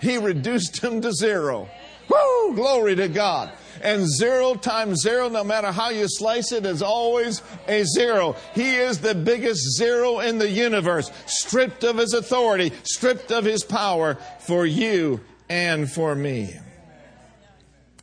He 0.00 0.16
reduced 0.16 0.82
him 0.82 1.00
to 1.02 1.12
zero. 1.12 1.68
Woo! 2.08 2.54
Glory 2.54 2.96
to 2.96 3.08
God. 3.08 3.52
And 3.82 4.08
zero 4.08 4.54
times 4.54 5.02
zero, 5.02 5.28
no 5.28 5.44
matter 5.44 5.72
how 5.72 5.90
you 5.90 6.06
slice 6.08 6.52
it, 6.52 6.66
is 6.66 6.82
always 6.82 7.42
a 7.66 7.84
zero. 7.84 8.36
He 8.54 8.76
is 8.76 9.00
the 9.00 9.14
biggest 9.14 9.76
zero 9.76 10.20
in 10.20 10.38
the 10.38 10.48
universe, 10.48 11.10
stripped 11.26 11.84
of 11.84 11.98
his 11.98 12.14
authority, 12.14 12.72
stripped 12.82 13.30
of 13.30 13.44
his 13.44 13.64
power 13.64 14.16
for 14.40 14.66
you 14.66 15.20
and 15.48 15.90
for 15.90 16.14
me. 16.14 16.54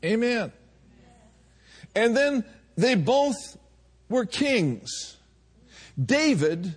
Amen. 0.03 0.51
And 1.95 2.15
then 2.15 2.45
they 2.75 2.95
both 2.95 3.57
were 4.09 4.25
kings. 4.25 5.17
David 6.03 6.75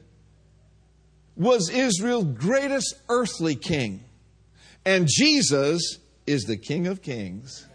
was 1.37 1.71
Israel's 1.71 2.25
greatest 2.25 2.95
earthly 3.09 3.55
king. 3.55 4.05
And 4.85 5.07
Jesus 5.09 5.99
is 6.27 6.45
the 6.45 6.57
King 6.57 6.87
of 6.87 7.03
Kings 7.03 7.68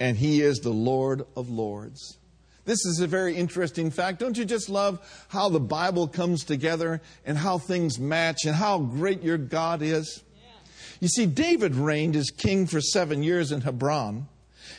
and 0.00 0.16
He 0.16 0.42
is 0.42 0.60
the 0.60 0.70
Lord 0.70 1.24
of 1.36 1.50
Lords. 1.50 2.18
This 2.64 2.84
is 2.84 3.00
a 3.00 3.06
very 3.06 3.34
interesting 3.34 3.90
fact. 3.90 4.18
Don't 4.18 4.36
you 4.36 4.44
just 4.44 4.68
love 4.68 5.00
how 5.28 5.48
the 5.48 5.58
Bible 5.58 6.06
comes 6.06 6.44
together 6.44 7.00
and 7.24 7.38
how 7.38 7.56
things 7.56 7.98
match 7.98 8.44
and 8.44 8.54
how 8.54 8.78
great 8.78 9.22
your 9.22 9.38
God 9.38 9.80
is? 9.80 10.22
You 11.00 11.08
see, 11.08 11.24
David 11.24 11.76
reigned 11.76 12.14
as 12.14 12.30
king 12.30 12.66
for 12.66 12.80
seven 12.80 13.22
years 13.22 13.52
in 13.52 13.62
Hebron, 13.62 14.28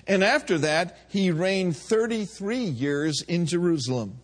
and 0.06 0.24
after 0.24 0.58
that, 0.60 0.98
he 1.10 1.32
reigned 1.32 1.78
33 1.78 2.58
years 2.58 3.24
in 3.24 3.46
Jerusalem. 3.46 4.20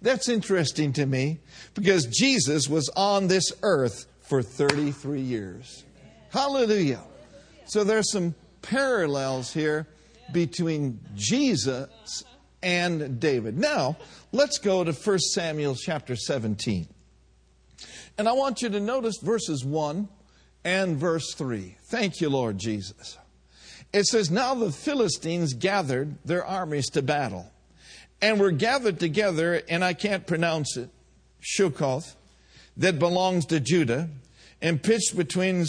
That's 0.00 0.28
interesting 0.28 0.92
to 0.94 1.06
me 1.06 1.38
because 1.74 2.06
Jesus 2.06 2.68
was 2.68 2.90
on 2.96 3.28
this 3.28 3.52
earth 3.62 4.06
for 4.22 4.42
33 4.42 5.20
years. 5.20 5.84
Hallelujah. 6.30 7.02
So 7.66 7.84
there's 7.84 8.10
some 8.10 8.34
parallels 8.62 9.52
here 9.52 9.86
between 10.32 11.00
Jesus 11.14 12.24
and 12.62 13.18
David. 13.20 13.58
Now, 13.58 13.96
let's 14.30 14.58
go 14.58 14.84
to 14.84 14.92
1 14.92 15.18
Samuel 15.18 15.74
chapter 15.74 16.16
17. 16.16 16.86
And 18.18 18.28
I 18.28 18.32
want 18.32 18.62
you 18.62 18.68
to 18.68 18.80
notice 18.80 19.18
verses 19.18 19.64
1 19.64 20.08
and 20.64 20.96
verse 20.96 21.34
3. 21.34 21.76
Thank 21.84 22.20
you, 22.20 22.28
Lord 22.28 22.58
Jesus. 22.58 23.18
It 23.92 24.06
says, 24.06 24.30
Now 24.30 24.54
the 24.54 24.70
Philistines 24.70 25.54
gathered 25.54 26.16
their 26.24 26.44
armies 26.44 26.88
to 26.90 27.02
battle, 27.02 27.50
and 28.20 28.38
were 28.38 28.52
gathered 28.52 29.00
together, 29.00 29.62
and 29.68 29.84
I 29.84 29.94
can't 29.94 30.26
pronounce 30.26 30.76
it, 30.76 30.90
Shukoth, 31.42 32.14
that 32.76 32.98
belongs 32.98 33.46
to 33.46 33.60
Judah, 33.60 34.08
and 34.60 34.82
pitched 34.82 35.16
between 35.16 35.66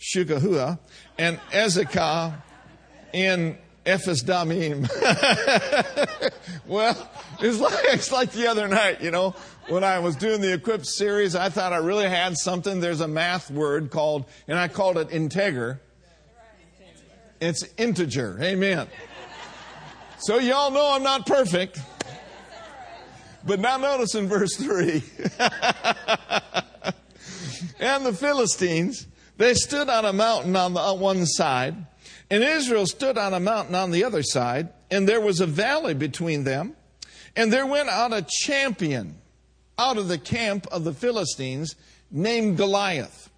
Shukahua 0.00 0.78
and 1.18 1.38
Ezekah 1.52 2.34
in 3.12 3.58
Ephes 3.84 4.22
Damim. 4.22 4.88
well, 6.66 7.10
it's 7.40 7.58
like, 7.58 7.84
it's 7.86 8.12
like 8.12 8.32
the 8.32 8.46
other 8.46 8.68
night, 8.68 9.02
you 9.02 9.10
know, 9.10 9.34
when 9.68 9.82
I 9.84 9.98
was 9.98 10.16
doing 10.16 10.40
the 10.40 10.52
Equipped 10.52 10.86
series, 10.86 11.34
I 11.34 11.48
thought 11.48 11.72
I 11.72 11.78
really 11.78 12.08
had 12.08 12.36
something. 12.36 12.80
There's 12.80 13.00
a 13.00 13.08
math 13.08 13.50
word 13.50 13.90
called, 13.90 14.26
and 14.46 14.58
I 14.58 14.68
called 14.68 14.98
it 14.98 15.10
integer. 15.10 15.80
It's 17.40 17.64
integer. 17.76 18.38
Amen. 18.40 18.86
So 20.18 20.38
y'all 20.38 20.70
know 20.70 20.94
I'm 20.94 21.02
not 21.02 21.26
perfect. 21.26 21.80
But 23.44 23.58
now 23.58 23.76
notice 23.76 24.14
in 24.14 24.28
verse 24.28 24.54
3. 24.56 24.92
and 27.80 28.06
the 28.06 28.12
Philistines, 28.12 29.08
they 29.36 29.54
stood 29.54 29.88
on 29.88 30.04
a 30.04 30.12
mountain 30.12 30.54
on 30.54 30.74
the 30.74 30.80
on 30.80 31.00
one 31.00 31.26
side 31.26 31.74
and 32.32 32.42
Israel 32.42 32.86
stood 32.86 33.18
on 33.18 33.34
a 33.34 33.40
mountain 33.40 33.74
on 33.74 33.90
the 33.90 34.04
other 34.04 34.22
side, 34.22 34.70
and 34.90 35.06
there 35.06 35.20
was 35.20 35.40
a 35.40 35.46
valley 35.46 35.92
between 35.92 36.44
them. 36.44 36.74
And 37.36 37.52
there 37.52 37.66
went 37.66 37.90
out 37.90 38.14
a 38.14 38.26
champion 38.26 39.16
out 39.78 39.98
of 39.98 40.08
the 40.08 40.16
camp 40.16 40.66
of 40.72 40.84
the 40.84 40.94
Philistines 40.94 41.76
named 42.10 42.56
Goliath 42.56 43.28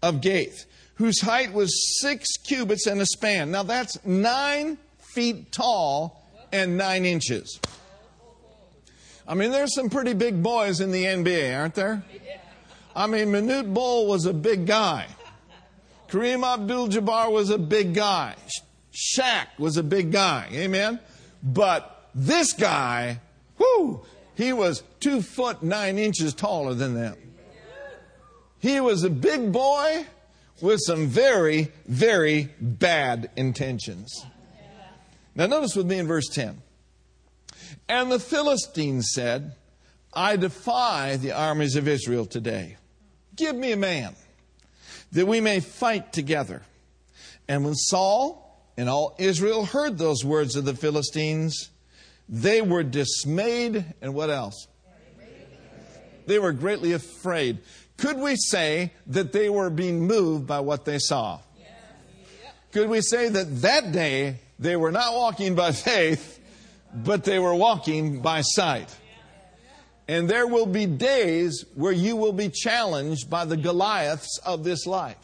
of 0.00 0.22
Gath, 0.22 0.64
whose 0.94 1.20
height 1.20 1.52
was 1.52 2.00
six 2.00 2.38
cubits 2.38 2.86
and 2.86 3.02
a 3.02 3.06
span. 3.06 3.50
Now 3.50 3.64
that's 3.64 4.02
nine 4.02 4.78
feet 4.96 5.52
tall 5.52 6.26
and 6.50 6.78
nine 6.78 7.04
inches. 7.04 7.60
I 9.28 9.34
mean, 9.34 9.50
there's 9.50 9.74
some 9.74 9.90
pretty 9.90 10.14
big 10.14 10.42
boys 10.42 10.80
in 10.80 10.90
the 10.90 11.04
NBA, 11.04 11.58
aren't 11.58 11.74
there? 11.74 12.02
I 12.96 13.06
mean, 13.06 13.28
Manute 13.28 13.74
Bol 13.74 14.06
was 14.06 14.24
a 14.24 14.32
big 14.32 14.66
guy. 14.66 15.06
Kareem 16.12 16.44
Abdul 16.44 16.88
Jabbar 16.88 17.32
was 17.32 17.48
a 17.48 17.56
big 17.56 17.94
guy. 17.94 18.34
Shaq 18.92 19.46
was 19.58 19.78
a 19.78 19.82
big 19.82 20.12
guy. 20.12 20.46
Amen? 20.52 21.00
But 21.42 22.10
this 22.14 22.52
guy, 22.52 23.20
whoo, 23.56 24.04
he 24.34 24.52
was 24.52 24.82
two 25.00 25.22
foot 25.22 25.62
nine 25.62 25.98
inches 25.98 26.34
taller 26.34 26.74
than 26.74 26.92
them. 26.92 27.16
He 28.58 28.78
was 28.78 29.04
a 29.04 29.10
big 29.10 29.52
boy 29.52 30.04
with 30.60 30.80
some 30.84 31.06
very, 31.06 31.72
very 31.86 32.50
bad 32.60 33.30
intentions. 33.34 34.26
Now, 35.34 35.46
notice 35.46 35.74
with 35.74 35.86
me 35.86 35.96
in 35.96 36.06
verse 36.06 36.28
10. 36.28 36.60
And 37.88 38.12
the 38.12 38.20
Philistines 38.20 39.12
said, 39.14 39.54
I 40.12 40.36
defy 40.36 41.16
the 41.16 41.32
armies 41.32 41.74
of 41.74 41.88
Israel 41.88 42.26
today. 42.26 42.76
Give 43.34 43.56
me 43.56 43.72
a 43.72 43.78
man 43.78 44.14
that 45.12 45.26
we 45.26 45.40
may 45.40 45.60
fight 45.60 46.12
together. 46.12 46.62
And 47.48 47.64
when 47.64 47.74
Saul 47.74 48.60
and 48.76 48.88
all 48.88 49.14
Israel 49.18 49.64
heard 49.64 49.98
those 49.98 50.24
words 50.24 50.56
of 50.56 50.64
the 50.64 50.74
Philistines, 50.74 51.70
they 52.28 52.62
were 52.62 52.82
dismayed. 52.82 53.84
And 54.00 54.14
what 54.14 54.30
else? 54.30 54.66
They 56.26 56.38
were 56.38 56.52
greatly 56.52 56.92
afraid. 56.92 57.58
Could 57.96 58.16
we 58.18 58.36
say 58.36 58.92
that 59.08 59.32
they 59.32 59.48
were 59.48 59.70
being 59.70 60.06
moved 60.06 60.46
by 60.46 60.60
what 60.60 60.84
they 60.84 60.98
saw? 60.98 61.40
Could 62.72 62.88
we 62.88 63.02
say 63.02 63.28
that 63.28 63.60
that 63.62 63.92
day 63.92 64.38
they 64.58 64.76
were 64.76 64.92
not 64.92 65.14
walking 65.14 65.54
by 65.54 65.72
faith, 65.72 66.40
but 66.94 67.24
they 67.24 67.38
were 67.38 67.54
walking 67.54 68.22
by 68.22 68.40
sight? 68.40 68.94
And 70.08 70.28
there 70.28 70.46
will 70.46 70.66
be 70.66 70.86
days 70.86 71.64
where 71.74 71.92
you 71.92 72.16
will 72.16 72.32
be 72.32 72.48
challenged 72.48 73.30
by 73.30 73.44
the 73.44 73.56
Goliaths 73.56 74.38
of 74.44 74.64
this 74.64 74.86
life. 74.86 75.16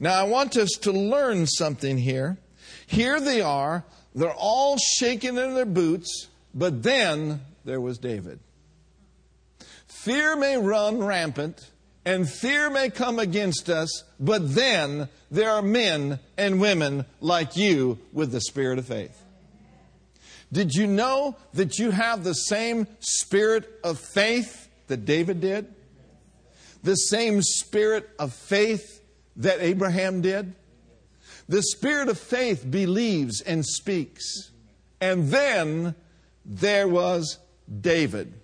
Now, 0.00 0.14
I 0.14 0.24
want 0.24 0.56
us 0.56 0.70
to 0.82 0.92
learn 0.92 1.46
something 1.46 1.98
here. 1.98 2.38
Here 2.86 3.20
they 3.20 3.40
are, 3.40 3.84
they're 4.14 4.34
all 4.34 4.76
shaking 4.76 5.36
in 5.36 5.54
their 5.54 5.64
boots, 5.64 6.28
but 6.54 6.82
then 6.82 7.40
there 7.64 7.80
was 7.80 7.98
David. 7.98 8.40
Fear 9.86 10.36
may 10.36 10.58
run 10.58 10.98
rampant 10.98 11.70
and 12.04 12.28
fear 12.28 12.68
may 12.68 12.90
come 12.90 13.18
against 13.18 13.70
us, 13.70 14.04
but 14.20 14.54
then 14.54 15.08
there 15.30 15.50
are 15.50 15.62
men 15.62 16.18
and 16.36 16.60
women 16.60 17.06
like 17.20 17.56
you 17.56 17.98
with 18.12 18.30
the 18.30 18.40
spirit 18.40 18.78
of 18.78 18.86
faith. 18.86 19.23
Did 20.52 20.74
you 20.74 20.86
know 20.86 21.36
that 21.54 21.78
you 21.78 21.90
have 21.90 22.22
the 22.22 22.34
same 22.34 22.86
spirit 23.00 23.80
of 23.82 23.98
faith 23.98 24.68
that 24.86 25.04
David 25.04 25.40
did? 25.40 25.74
The 26.82 26.94
same 26.94 27.42
spirit 27.42 28.08
of 28.18 28.32
faith 28.32 29.02
that 29.36 29.60
Abraham 29.60 30.20
did? 30.20 30.54
The 31.48 31.62
spirit 31.62 32.08
of 32.08 32.18
faith 32.18 32.70
believes 32.70 33.40
and 33.40 33.64
speaks. 33.64 34.50
And 35.00 35.28
then 35.30 35.94
there 36.44 36.88
was 36.88 37.38
David. 37.80 38.34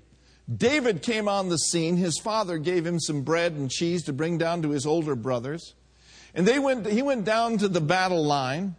David 0.55 1.03
came 1.03 1.29
on 1.29 1.49
the 1.49 1.59
scene. 1.59 1.97
His 1.97 2.19
father 2.19 2.59
gave 2.59 2.85
him 2.85 2.99
some 2.99 3.23
bread 3.23 3.53
and 3.53 3.71
cheese 3.71 4.05
to 4.05 4.13
bring 4.13 4.37
down 4.37 4.63
to 4.63 4.71
his 4.71 4.85
older 4.85 5.15
brothers. 5.15 5.75
And 6.35 6.47
they 6.47 6.59
went, 6.59 6.87
he 6.87 7.03
went 7.03 7.25
down 7.25 7.59
to 7.59 7.69
the 7.69 7.81
battle 7.81 8.25
line 8.25 8.77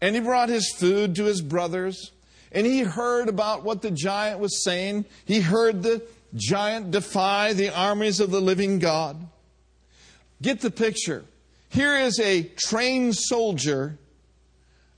and 0.00 0.14
he 0.14 0.20
brought 0.20 0.48
his 0.48 0.72
food 0.72 1.14
to 1.16 1.24
his 1.24 1.40
brothers. 1.40 2.12
And 2.52 2.66
he 2.66 2.80
heard 2.80 3.28
about 3.28 3.64
what 3.64 3.82
the 3.82 3.90
giant 3.90 4.40
was 4.40 4.62
saying. 4.62 5.04
He 5.24 5.40
heard 5.40 5.82
the 5.82 6.02
giant 6.34 6.90
defy 6.90 7.52
the 7.52 7.74
armies 7.74 8.20
of 8.20 8.30
the 8.30 8.40
living 8.40 8.78
God. 8.78 9.16
Get 10.42 10.60
the 10.60 10.70
picture. 10.70 11.24
Here 11.68 11.98
is 11.98 12.20
a 12.20 12.42
trained 12.42 13.16
soldier 13.16 13.98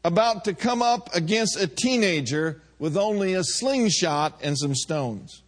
about 0.04 0.44
to 0.44 0.54
come 0.54 0.82
up 0.82 1.14
against 1.14 1.56
a 1.60 1.66
teenager 1.66 2.60
with 2.78 2.96
only 2.96 3.34
a 3.34 3.44
slingshot 3.44 4.38
and 4.42 4.56
some 4.56 4.74
stones. 4.74 5.42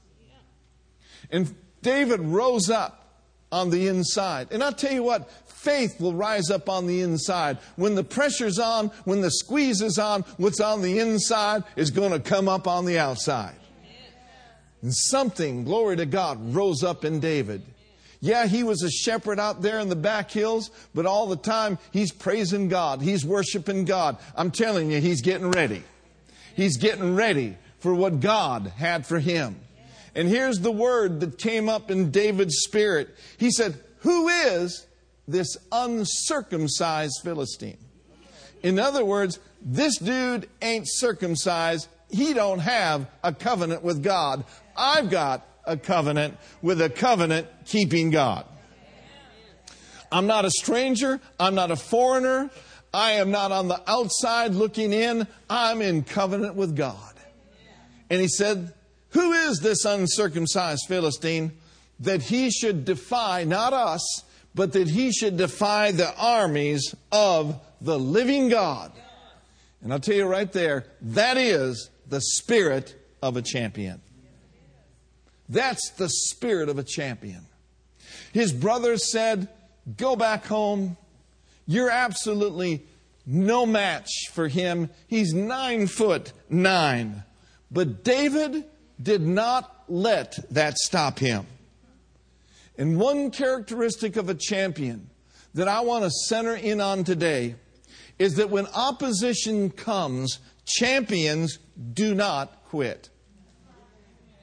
And 1.31 1.55
David 1.83 2.21
rose 2.21 2.69
up 2.71 3.01
on 3.53 3.71
the 3.71 3.89
inside. 3.89 4.49
And 4.51 4.63
I'll 4.63 4.73
tell 4.73 4.93
you 4.93 5.03
what, 5.03 5.31
faith 5.63 6.01
will 6.01 6.15
rise 6.15 6.51
up 6.51 6.69
on 6.69 6.87
the 6.87 7.03
inside. 7.03 7.59
When 7.77 7.95
the 7.95 8.05
pressure's 8.05 8.59
on, 8.59 8.89
when 9.05 9.21
the 9.21 9.31
squeeze 9.31 9.83
is 9.83 9.99
on, 9.99 10.23
what's 10.37 10.61
on 10.61 10.83
the 10.83 10.99
inside 10.99 11.65
is 11.77 11.91
going 11.91 12.13
to 12.13 12.21
come 12.21 12.49
up 12.49 12.67
on 12.67 12.85
the 12.85 12.99
outside. 12.99 13.57
And 14.83 14.95
something, 14.95 15.65
glory 15.65 15.97
to 15.97 16.07
God, 16.07 16.55
rose 16.55 16.83
up 16.83 17.05
in 17.05 17.21
David. 17.21 17.63
Yeah, 18.21 18.47
he 18.47 18.63
was 18.63 18.83
a 18.83 18.91
shepherd 18.91 19.39
out 19.39 19.63
there 19.63 19.79
in 19.79 19.89
the 19.89 19.97
back 19.97 20.31
hills, 20.31 20.71
but 20.95 21.07
all 21.07 21.27
the 21.27 21.37
time 21.37 21.79
he's 21.91 22.13
praising 22.13 22.69
God. 22.69 23.01
He's 23.03 23.25
worshiping 23.25 23.85
God. 23.85 24.19
I'm 24.37 24.51
telling 24.51 24.91
you, 24.91 25.01
he's 25.01 25.23
getting 25.23 25.51
ready. 25.51 25.83
He's 26.55 26.77
getting 26.77 27.15
ready 27.15 27.57
for 27.79 27.95
what 27.95 28.21
God 28.21 28.73
had 28.77 29.07
for 29.07 29.19
him. 29.19 29.57
And 30.15 30.29
here's 30.29 30.61
the 30.61 30.73
word 30.73 31.21
that 31.21 31.39
came 31.39 31.69
up 31.69 31.91
in 31.91 32.11
David's 32.11 32.57
spirit. 32.63 33.11
He 33.39 33.51
said, 33.51 33.79
Who 34.01 34.29
is 34.29 34.87
this 35.33 35.57
uncircumcised 35.73 37.21
Philistine? 37.23 37.79
In 38.63 38.79
other 38.79 39.05
words, 39.05 39.39
this 39.63 39.99
dude 39.99 40.49
ain't 40.61 40.87
circumcised. 40.87 41.89
He 42.11 42.35
don't 42.35 42.59
have 42.59 43.07
a 43.23 43.33
covenant 43.33 43.83
with 43.83 44.03
God. 44.03 44.45
I've 44.77 45.11
got 45.11 45.47
a 45.65 45.77
covenant 45.77 46.37
with 46.63 46.81
a 46.81 46.91
covenant 46.91 47.47
keeping 47.65 48.11
God. 48.11 48.47
I'm 50.13 50.27
not 50.27 50.45
a 50.45 50.51
stranger. 50.51 51.21
I'm 51.39 51.55
not 51.55 51.71
a 51.71 51.77
foreigner. 51.77 52.51
I 52.93 53.13
am 53.13 53.31
not 53.31 53.53
on 53.53 53.69
the 53.69 53.81
outside 53.87 54.55
looking 54.55 54.93
in. 54.93 55.27
I'm 55.49 55.81
in 55.81 56.03
covenant 56.03 56.57
with 56.57 56.77
God. 56.77 57.15
And 58.11 58.21
he 58.21 58.27
said, 58.27 58.75
who 59.11 59.33
is 59.33 59.61
this 59.61 59.85
uncircumcised 59.85 60.87
Philistine 60.89 61.53
that 62.01 62.23
he 62.23 62.51
should 62.51 62.85
defy 62.85 63.45
not 63.45 63.73
us, 63.73 64.25
but 64.55 64.73
that 64.73 64.89
he 64.89 65.13
should 65.13 65.37
defy 65.37 65.93
the 65.93 66.15
armies 66.17 66.95
of 67.13 67.61
the 67.81 67.99
living 67.99 68.49
God? 68.49 68.93
And 69.83 69.93
I'll 69.93 70.01
tell 70.01 70.15
you 70.15 70.27
right 70.27 70.51
there, 70.53 70.85
that 71.01 71.37
is 71.37 71.91
the 72.07 72.21
spirit 72.21 72.95
of 73.23 73.37
a 73.37 73.43
champion. 73.43 74.01
That's 75.49 75.91
the 75.91 76.09
spirit 76.09 76.69
of 76.69 76.79
a 76.79 76.85
champion. 76.85 77.47
His 78.33 78.53
brothers 78.53 79.11
said, 79.11 79.49
Go 79.97 80.15
back 80.15 80.47
home. 80.47 80.97
You're 81.67 81.91
absolutely 81.91 82.85
no 83.27 83.67
match 83.67 84.11
for 84.33 84.49
him. 84.49 84.91
He's 85.07 85.33
nine 85.33 85.87
foot 85.87 86.33
nine. 86.49 87.25
But 87.71 88.05
David 88.05 88.65
did 89.01 89.23
not 89.23 89.85
let 89.89 90.39
that 90.53 90.77
stop 90.79 91.19
him. 91.19 91.47
And 92.81 92.99
one 92.99 93.31
characteristic 93.31 94.17
of 94.17 94.31
a 94.31 94.35
champion 94.35 95.11
that 95.53 95.69
I 95.69 95.81
want 95.81 96.05
to 96.05 96.11
center 96.11 96.55
in 96.55 96.81
on 96.81 97.05
today 97.05 97.57
is 98.19 98.37
that 98.37 98.49
when 98.49 98.67
opposition 98.69 99.69
comes, 99.69 100.39
champions 100.65 101.59
do 101.93 102.15
not 102.15 102.65
quit. 102.71 103.11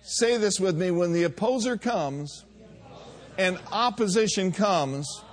Say 0.04 0.38
this 0.38 0.60
with 0.60 0.78
me 0.78 0.92
when 0.92 1.14
the 1.14 1.24
opposer 1.24 1.78
comes 1.78 2.46
and 3.40 3.58
opposition 3.72 4.52
comes, 4.52 5.24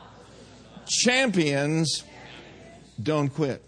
champions 0.89 2.05
don't 3.03 3.29
quit. 3.29 3.63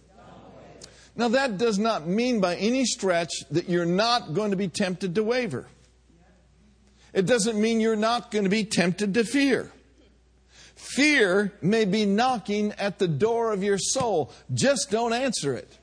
Now, 1.14 1.29
that 1.29 1.59
does 1.59 1.79
not 1.79 2.09
mean 2.09 2.40
by 2.40 2.57
any 2.57 2.87
stretch 2.87 3.33
that 3.51 3.68
you're 3.68 3.85
not 3.85 4.33
going 4.33 4.53
to 4.53 4.57
be 4.57 4.68
tempted 4.68 5.14
to 5.14 5.22
waver. 5.22 5.66
It 7.16 7.24
doesn't 7.24 7.59
mean 7.59 7.81
you're 7.81 7.96
not 7.96 8.31
going 8.31 8.44
to 8.44 8.50
be 8.50 8.66
tempted 8.66 9.14
to 9.14 9.24
fear. 9.24 9.72
Fear 10.74 11.50
may 11.62 11.87
be 11.87 12.05
knocking 12.05 12.72
at 12.72 12.98
the 12.98 13.09
door 13.09 13.55
of 13.55 13.64
your 13.64 13.79
soul. 13.79 14.31
Just 14.52 14.90
don't 14.90 15.14
answer 15.14 15.55
it. 15.55 15.79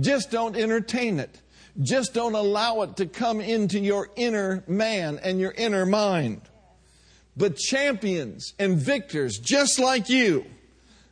Just 0.00 0.32
don't 0.32 0.56
entertain 0.56 1.20
it. 1.20 1.40
Just 1.80 2.12
don't 2.12 2.34
allow 2.34 2.82
it 2.82 2.96
to 2.96 3.06
come 3.06 3.40
into 3.40 3.78
your 3.78 4.10
inner 4.16 4.64
man 4.66 5.20
and 5.22 5.38
your 5.38 5.52
inner 5.52 5.86
mind. 5.86 6.40
But 7.36 7.56
champions 7.56 8.52
and 8.58 8.78
victors, 8.78 9.38
just 9.38 9.78
like 9.78 10.08
you, 10.08 10.44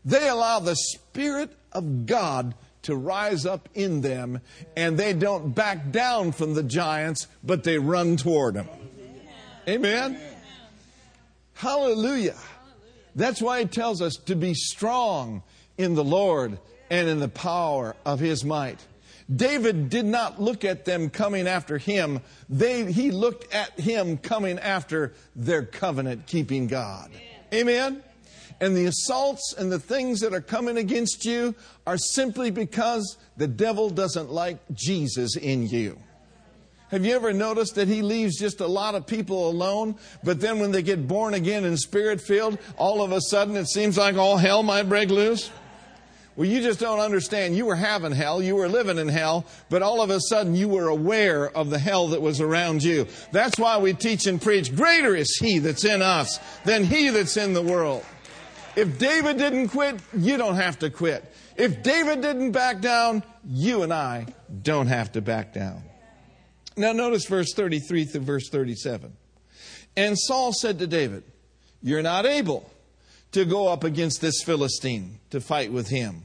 they 0.05 0.29
allow 0.29 0.59
the 0.59 0.75
Spirit 0.75 1.57
of 1.71 2.07
God 2.07 2.57
to 2.83 2.97
rise 2.97 3.47
up 3.47 3.69
in 3.75 4.01
them, 4.01 4.41
and 4.77 4.99
they 4.99 5.13
don't 5.13 5.55
back 5.55 5.93
down 5.93 6.33
from 6.33 6.55
the 6.55 6.65
giants, 6.65 7.29
but 7.45 7.63
they 7.63 7.79
run 7.79 8.17
toward 8.17 8.55
them. 8.55 8.69
Amen? 9.69 10.19
Hallelujah. 11.55 12.37
That's 13.15 13.41
why 13.41 13.61
it 13.61 13.73
tells 13.73 14.03
us 14.03 14.15
to 14.27 14.35
be 14.35 14.55
strong 14.55 15.43
in 15.79 15.95
the 15.95 16.05
Lord 16.05 16.59
and 16.91 17.09
in 17.09 17.21
the 17.21 17.29
power 17.29 17.97
of 18.05 18.21
his 18.21 18.45
might. 18.45 18.85
David 19.35 19.89
did 19.89 20.05
not 20.05 20.41
look 20.41 20.65
at 20.65 20.85
them 20.85 21.09
coming 21.09 21.47
after 21.47 21.79
him. 21.79 22.21
They, 22.49 22.93
he 22.93 23.11
looked 23.11 23.55
at 23.55 23.79
him 23.81 24.19
coming 24.19 24.59
after 24.59 25.15
their 25.35 25.65
covenant 25.65 26.27
keeping 26.27 26.67
God. 26.67 27.11
Amen? 27.53 28.03
And 28.61 28.77
the 28.77 28.87
assaults 28.87 29.55
and 29.57 29.73
the 29.73 29.79
things 29.79 30.21
that 30.21 30.35
are 30.35 30.41
coming 30.41 30.77
against 30.77 31.25
you 31.25 31.55
are 31.87 31.97
simply 31.97 32.51
because 32.51 33.17
the 33.37 33.49
devil 33.49 33.91
doesn't 33.91 34.31
like 34.31 34.59
Jesus 34.73 35.37
in 35.37 35.67
you. 35.69 35.99
Have 36.95 37.05
you 37.05 37.17
ever 37.17 37.33
noticed 37.33 37.75
that 37.75 37.89
he 37.89 38.03
leaves 38.03 38.39
just 38.39 38.61
a 38.61 38.69
lot 38.69 38.95
of 38.95 39.05
people 39.05 39.49
alone, 39.49 39.97
but 40.23 40.41
then 40.41 40.61
when 40.61 40.71
they 40.71 40.81
get 40.81 41.09
born 41.09 41.35
again 41.35 41.65
and 41.65 41.77
spirit 41.77 42.21
filled, 42.21 42.57
all 42.77 43.03
of 43.03 43.11
a 43.11 43.21
sudden 43.21 43.57
it 43.57 43.67
seems 43.67 43.99
like 43.99 44.15
all 44.15 44.37
hell 44.37 44.63
might 44.63 44.85
break 44.85 45.11
loose? 45.11 45.51
Well, 46.37 46.47
you 46.47 46.61
just 46.61 46.79
don't 46.79 47.01
understand. 47.01 47.57
You 47.57 47.67
were 47.67 47.75
having 47.75 48.13
hell, 48.13 48.41
you 48.41 48.55
were 48.55 48.69
living 48.69 48.99
in 48.99 49.09
hell, 49.09 49.45
but 49.71 49.83
all 49.83 50.03
of 50.03 50.11
a 50.11 50.21
sudden 50.21 50.55
you 50.55 50.69
were 50.69 50.87
aware 50.87 51.51
of 51.51 51.69
the 51.69 51.81
hell 51.81 52.07
that 52.09 52.23
was 52.23 52.41
around 52.41 52.85
you. 52.85 53.09
That's 53.33 53.59
why 53.59 53.79
we 53.79 53.93
teach 53.93 54.29
and 54.29 54.41
preach 54.41 54.73
greater 54.73 55.17
is 55.17 55.37
he 55.39 55.59
that's 55.59 55.85
in 55.85 56.01
us 56.01 56.39
than 56.65 56.85
he 56.85 57.09
that's 57.09 57.37
in 57.37 57.55
the 57.55 57.63
world. 57.63 58.07
If 58.77 59.01
David 59.01 59.39
didn't 59.39 59.71
quit, 59.71 59.99
you 60.17 60.37
don't 60.37 60.55
have 60.55 60.79
to 60.79 60.91
quit. 60.91 61.25
If 61.57 61.83
David 61.83 62.21
didn't 62.21 62.53
back 62.53 62.81
down, 62.81 63.25
you 63.45 63.83
and 63.83 63.93
I 63.93 64.27
don't 64.63 64.87
have 64.87 65.11
to 65.13 65.21
back 65.21 65.53
down. 65.53 65.83
Now, 66.77 66.93
notice 66.93 67.27
verse 67.27 67.53
33 67.55 68.05
through 68.05 68.21
verse 68.23 68.49
37. 68.49 69.13
And 69.97 70.19
Saul 70.19 70.53
said 70.53 70.79
to 70.81 70.87
David, 70.87 71.23
You're 71.83 72.03
not 72.03 72.27
able 72.27 72.71
to 73.33 73.45
go 73.45 73.69
up 73.69 73.85
against 73.85 74.21
this 74.21 74.43
Philistine 74.43 75.21
to 75.31 75.41
fight 75.41 75.73
with 75.73 75.89
him. 75.89 76.23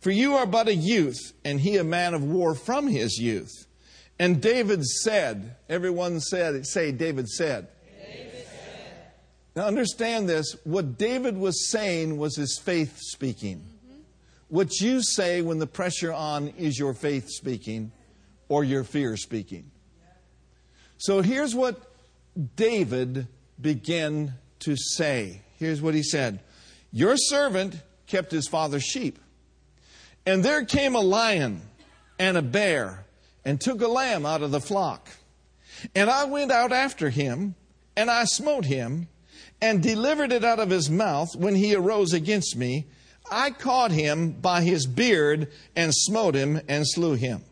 For 0.00 0.10
you 0.10 0.34
are 0.34 0.46
but 0.46 0.68
a 0.68 0.74
youth, 0.74 1.32
and 1.44 1.60
he 1.60 1.76
a 1.76 1.84
man 1.84 2.14
of 2.14 2.24
war 2.24 2.54
from 2.54 2.88
his 2.88 3.18
youth. 3.18 3.66
And 4.18 4.40
David 4.40 4.84
said, 4.84 5.56
everyone 5.68 6.20
said, 6.20 6.66
say, 6.66 6.92
David 6.92 7.28
said. 7.28 7.68
Now 9.56 9.66
understand 9.66 10.28
this. 10.28 10.56
What 10.64 10.98
David 10.98 11.36
was 11.36 11.70
saying 11.70 12.16
was 12.16 12.36
his 12.36 12.58
faith 12.58 12.98
speaking. 12.98 13.58
Mm-hmm. 13.58 14.00
What 14.48 14.80
you 14.80 15.00
say 15.00 15.42
when 15.42 15.58
the 15.58 15.66
pressure 15.66 16.12
on 16.12 16.48
is 16.58 16.78
your 16.78 16.92
faith 16.92 17.28
speaking 17.28 17.92
or 18.48 18.64
your 18.64 18.82
fear 18.82 19.16
speaking. 19.16 19.70
So 21.04 21.20
here's 21.20 21.54
what 21.54 21.82
David 22.56 23.26
began 23.60 24.32
to 24.60 24.74
say. 24.74 25.42
Here's 25.58 25.82
what 25.82 25.92
he 25.92 26.02
said 26.02 26.40
Your 26.92 27.18
servant 27.18 27.76
kept 28.06 28.32
his 28.32 28.48
father's 28.48 28.84
sheep. 28.84 29.18
And 30.24 30.42
there 30.42 30.64
came 30.64 30.94
a 30.94 31.02
lion 31.02 31.60
and 32.18 32.38
a 32.38 32.42
bear 32.42 33.04
and 33.44 33.60
took 33.60 33.82
a 33.82 33.86
lamb 33.86 34.24
out 34.24 34.40
of 34.40 34.50
the 34.50 34.62
flock. 34.62 35.10
And 35.94 36.08
I 36.08 36.24
went 36.24 36.50
out 36.50 36.72
after 36.72 37.10
him, 37.10 37.54
and 37.94 38.10
I 38.10 38.24
smote 38.24 38.64
him, 38.64 39.08
and 39.60 39.82
delivered 39.82 40.32
it 40.32 40.42
out 40.42 40.58
of 40.58 40.70
his 40.70 40.88
mouth 40.88 41.36
when 41.36 41.54
he 41.54 41.74
arose 41.74 42.14
against 42.14 42.56
me. 42.56 42.86
I 43.30 43.50
caught 43.50 43.90
him 43.90 44.30
by 44.30 44.62
his 44.62 44.86
beard 44.86 45.52
and 45.76 45.92
smote 45.94 46.34
him 46.34 46.62
and 46.66 46.88
slew 46.88 47.12
him. 47.12 47.44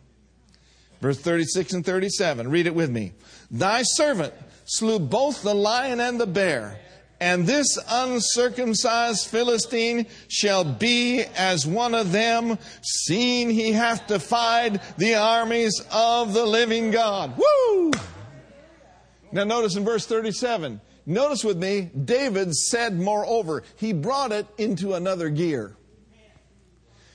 Verse 1.03 1.19
36 1.19 1.73
and 1.75 1.85
37. 1.85 2.49
Read 2.49 2.67
it 2.67 2.75
with 2.75 2.89
me. 2.89 3.13
Thy 3.53 3.83
servant 3.83 4.35
slew 4.65 4.99
both 4.99 5.43
the 5.43 5.55
lion 5.55 6.01
and 6.01 6.21
the 6.21 6.27
bear 6.27 6.81
and 7.23 7.47
this 7.47 7.79
uncircumcised 7.89 9.29
Philistine 9.29 10.09
shall 10.27 10.65
be 10.65 11.23
as 11.37 11.65
one 11.65 11.95
of 11.95 12.11
them, 12.11 12.59
seeing 12.83 13.49
he 13.49 13.71
hath 13.71 14.09
defied 14.09 14.81
the 14.99 15.15
armies 15.15 15.81
of 15.93 16.35
the 16.35 16.45
living 16.45 16.91
God. 16.91 17.39
Woo! 17.39 17.93
Now 19.31 19.45
notice 19.45 19.77
in 19.77 19.85
verse 19.85 20.05
37, 20.05 20.81
notice 21.07 21.45
with 21.45 21.59
me, 21.59 21.93
David 22.05 22.57
said 22.57 22.99
moreover, 22.99 23.63
he 23.77 23.93
brought 23.93 24.33
it 24.33 24.49
into 24.59 24.95
another 24.95 25.31
gear. 25.31 25.77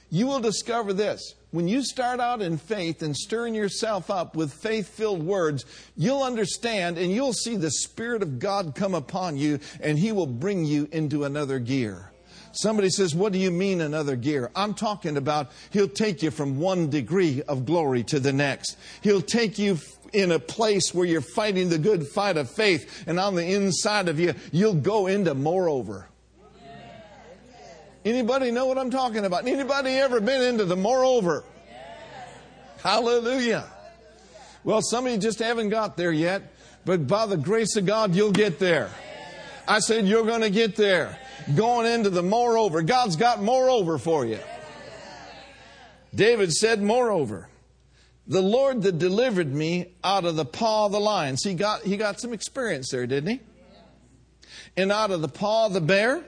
You 0.10 0.28
will 0.28 0.40
discover 0.40 0.94
this 0.94 1.36
when 1.58 1.68
you 1.68 1.82
start 1.82 2.20
out 2.20 2.40
in 2.40 2.56
faith 2.56 3.02
and 3.02 3.18
stirring 3.18 3.56
yourself 3.56 4.12
up 4.12 4.36
with 4.36 4.54
faith 4.54 4.90
filled 4.90 5.24
words, 5.24 5.66
you'll 5.96 6.22
understand 6.22 7.00
and 7.00 7.12
you'll 7.12 7.34
see 7.34 7.56
the 7.56 7.72
Spirit 7.72 8.22
of 8.22 8.38
God 8.38 8.76
come 8.76 8.94
upon 8.94 9.38
you 9.38 9.60
and 9.80 9.98
He 9.98 10.12
will 10.12 10.28
bring 10.28 10.66
you 10.66 10.88
into 10.92 11.24
another 11.24 11.58
gear. 11.58 12.12
Somebody 12.52 12.92
says, 12.92 13.16
What 13.16 13.34
do 13.34 13.40
you 13.40 13.50
mean 13.50 13.82
another 13.82 14.16
gear? 14.16 14.52
I'm 14.56 14.76
talking 14.76 15.18
about 15.18 15.50
He'll 15.72 15.88
take 15.88 16.22
you 16.22 16.30
from 16.30 16.60
one 16.60 16.92
degree 16.92 17.42
of 17.48 17.66
glory 17.66 18.04
to 18.04 18.20
the 18.20 18.34
next. 18.34 18.78
He'll 19.02 19.20
take 19.20 19.58
you 19.58 19.80
in 20.14 20.32
a 20.32 20.38
place 20.38 20.94
where 20.94 21.08
you're 21.08 21.22
fighting 21.22 21.70
the 21.70 21.80
good 21.80 22.06
fight 22.08 22.38
of 22.38 22.52
faith, 22.52 23.04
and 23.08 23.20
on 23.20 23.34
the 23.34 23.52
inside 23.52 24.10
of 24.10 24.20
you, 24.20 24.36
you'll 24.52 24.76
go 24.76 25.08
into 25.08 25.34
moreover. 25.34 26.08
Anybody 28.06 28.52
know 28.52 28.66
what 28.66 28.78
I'm 28.78 28.92
talking 28.92 29.26
about? 29.26 29.48
Anybody 29.48 29.92
ever 29.92 30.22
been 30.22 30.42
into 30.42 30.66
the 30.66 30.76
moreover? 30.76 31.44
Hallelujah. 32.82 33.66
Well, 34.64 34.82
some 34.82 35.06
of 35.06 35.12
you 35.12 35.18
just 35.18 35.40
haven't 35.40 35.70
got 35.70 35.98
there 35.98 36.12
yet, 36.12 36.54
but 36.86 37.08
by 37.08 37.26
the 37.26 37.38
grace 37.38 37.76
of 37.76 37.86
God, 37.86 38.16
you'll 38.16 38.32
get 38.32 38.60
there. 38.60 38.90
I 39.68 39.80
said, 39.80 40.08
you're 40.08 40.26
going 40.26 40.42
to 40.42 40.50
get 40.50 40.76
there. 40.76 41.18
Going 41.56 41.86
into 41.86 42.10
the 42.10 42.24
moreover. 42.24 42.82
God's 42.82 43.16
got 43.16 43.42
moreover 43.42 43.98
for 43.98 44.26
you. 44.26 44.40
David 46.14 46.52
said, 46.52 46.82
moreover, 46.82 47.48
the 48.28 48.42
Lord 48.42 48.84
that 48.84 48.98
delivered 48.98 49.54
me 49.54 49.94
out 50.04 50.26
of 50.26 50.36
the 50.36 50.46
paw 50.46 50.88
of 50.88 50.92
the 50.92 51.00
lions. 51.00 51.44
He 51.44 51.54
got, 51.54 51.84
he 51.84 51.96
got 51.98 52.20
some 52.20 52.34
experience 52.34 52.90
there, 52.92 53.06
didn't 53.08 53.30
he? 53.30 53.40
And 54.76 54.92
out 54.92 55.12
of 55.12 55.22
the 55.22 55.28
paw 55.28 55.68
of 55.68 55.74
the 55.74 55.82
bear 55.82 56.24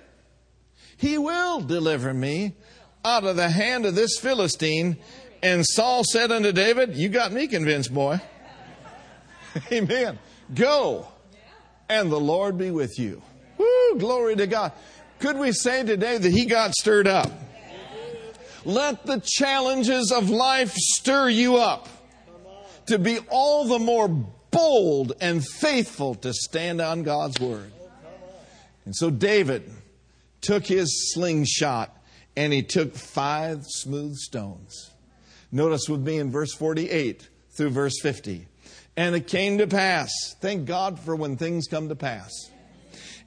he 1.00 1.18
will 1.18 1.62
deliver 1.62 2.14
me 2.14 2.56
out 3.06 3.24
of 3.24 3.38
the 3.38 3.50
hand 3.50 3.86
of 3.86 3.96
this 3.96 4.20
Philistine. 4.20 4.98
And 5.42 5.66
Saul 5.66 6.04
said 6.04 6.30
unto 6.30 6.52
David, 6.52 6.98
You 6.98 7.08
got 7.08 7.32
me 7.32 7.48
convinced, 7.48 7.94
boy. 7.94 8.20
Amen. 9.72 10.20
Go, 10.54 11.08
and 11.88 12.12
the 12.12 12.20
Lord 12.20 12.58
be 12.58 12.70
with 12.70 13.00
you. 13.00 13.22
Woo, 13.58 13.98
glory 13.98 14.36
to 14.36 14.46
God. 14.46 14.74
Could 15.20 15.38
we 15.38 15.54
say 15.54 15.84
today 15.86 16.18
that 16.18 16.32
he 16.32 16.46
got 16.46 16.74
stirred 16.74 17.08
up? 17.08 17.32
Let 18.66 19.06
the 19.06 19.22
challenges 19.26 20.12
of 20.12 20.30
life 20.30 20.74
stir 20.74 21.30
you 21.30 21.56
up 21.56 21.88
to 22.88 23.00
be 23.00 23.20
all 23.30 23.66
the 23.66 23.80
more 23.80 24.10
bold 24.52 25.14
and 25.22 25.46
faithful 25.46 26.16
to 26.16 26.34
stand 26.34 26.82
on 26.82 27.04
God's 27.04 27.40
word. 27.40 27.72
And 28.84 28.94
so 28.94 29.10
David 29.10 29.72
took 30.42 30.66
his 30.66 31.14
slingshot 31.14 31.96
and 32.36 32.54
he 32.54 32.62
took 32.62 32.96
five 32.96 33.66
smooth 33.68 34.16
stones. 34.16 34.92
Notice 35.52 35.90
with 35.90 36.02
me 36.02 36.18
in 36.18 36.32
verse 36.32 36.54
48 36.54 37.28
through 37.52 37.72
verse 37.72 38.00
50. 38.02 38.48
And 38.96 39.16
it 39.16 39.28
came 39.28 39.58
to 39.58 39.68
pass, 39.68 40.12
thank 40.40 40.66
God 40.66 41.00
for 41.00 41.16
when 41.16 41.38
things 41.38 41.68
come 41.68 41.90
to 41.90 41.96
pass. 41.96 42.32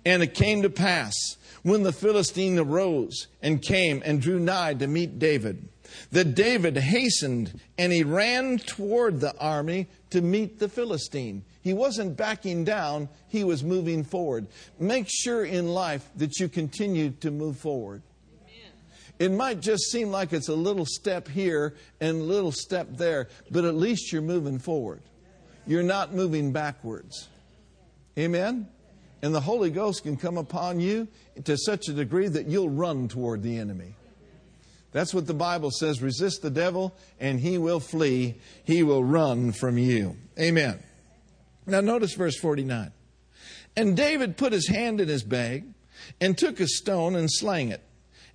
And 0.04 0.22
it 0.22 0.34
came 0.34 0.62
to 0.62 0.70
pass 0.70 1.14
when 1.62 1.82
the 1.82 1.92
Philistine 1.92 2.58
arose 2.58 3.28
and 3.40 3.62
came 3.62 4.02
and 4.04 4.20
drew 4.20 4.38
nigh 4.38 4.74
to 4.74 4.86
meet 4.86 5.18
David, 5.18 5.68
that 6.10 6.34
David 6.34 6.76
hastened 6.76 7.60
and 7.78 7.92
he 7.92 8.02
ran 8.02 8.58
toward 8.58 9.20
the 9.20 9.36
army 9.38 9.88
to 10.10 10.20
meet 10.20 10.58
the 10.58 10.68
Philistine. 10.68 11.44
He 11.62 11.72
wasn't 11.72 12.16
backing 12.16 12.64
down, 12.64 13.08
he 13.28 13.44
was 13.44 13.62
moving 13.62 14.02
forward. 14.02 14.48
Make 14.78 15.06
sure 15.08 15.44
in 15.44 15.68
life 15.68 16.08
that 16.16 16.40
you 16.40 16.48
continue 16.48 17.10
to 17.20 17.30
move 17.30 17.56
forward. 17.56 18.02
Amen. 18.42 18.72
It 19.20 19.30
might 19.30 19.60
just 19.60 19.84
seem 19.84 20.10
like 20.10 20.32
it's 20.32 20.48
a 20.48 20.54
little 20.54 20.84
step 20.84 21.28
here 21.28 21.74
and 22.00 22.20
a 22.20 22.24
little 22.24 22.50
step 22.50 22.88
there, 22.96 23.28
but 23.50 23.64
at 23.64 23.76
least 23.76 24.12
you're 24.12 24.22
moving 24.22 24.58
forward. 24.58 25.02
You're 25.64 25.84
not 25.84 26.12
moving 26.12 26.50
backwards. 26.50 27.28
Amen? 28.18 28.68
And 29.22 29.32
the 29.32 29.40
Holy 29.40 29.70
Ghost 29.70 30.02
can 30.02 30.16
come 30.16 30.36
upon 30.36 30.80
you 30.80 31.06
to 31.44 31.56
such 31.56 31.88
a 31.88 31.92
degree 31.92 32.26
that 32.26 32.46
you'll 32.46 32.70
run 32.70 33.06
toward 33.06 33.44
the 33.44 33.56
enemy. 33.56 33.94
That's 34.90 35.14
what 35.14 35.28
the 35.28 35.34
Bible 35.34 35.70
says 35.70 36.02
resist 36.02 36.42
the 36.42 36.50
devil, 36.50 36.94
and 37.20 37.38
he 37.38 37.56
will 37.56 37.80
flee. 37.80 38.34
He 38.64 38.82
will 38.82 39.04
run 39.04 39.52
from 39.52 39.78
you. 39.78 40.16
Amen. 40.38 40.82
Now, 41.66 41.80
notice 41.80 42.14
verse 42.14 42.36
49. 42.36 42.92
And 43.76 43.96
David 43.96 44.36
put 44.36 44.52
his 44.52 44.68
hand 44.68 45.00
in 45.00 45.08
his 45.08 45.22
bag 45.22 45.64
and 46.20 46.36
took 46.36 46.60
a 46.60 46.66
stone 46.66 47.14
and 47.14 47.30
slang 47.30 47.68
it 47.70 47.82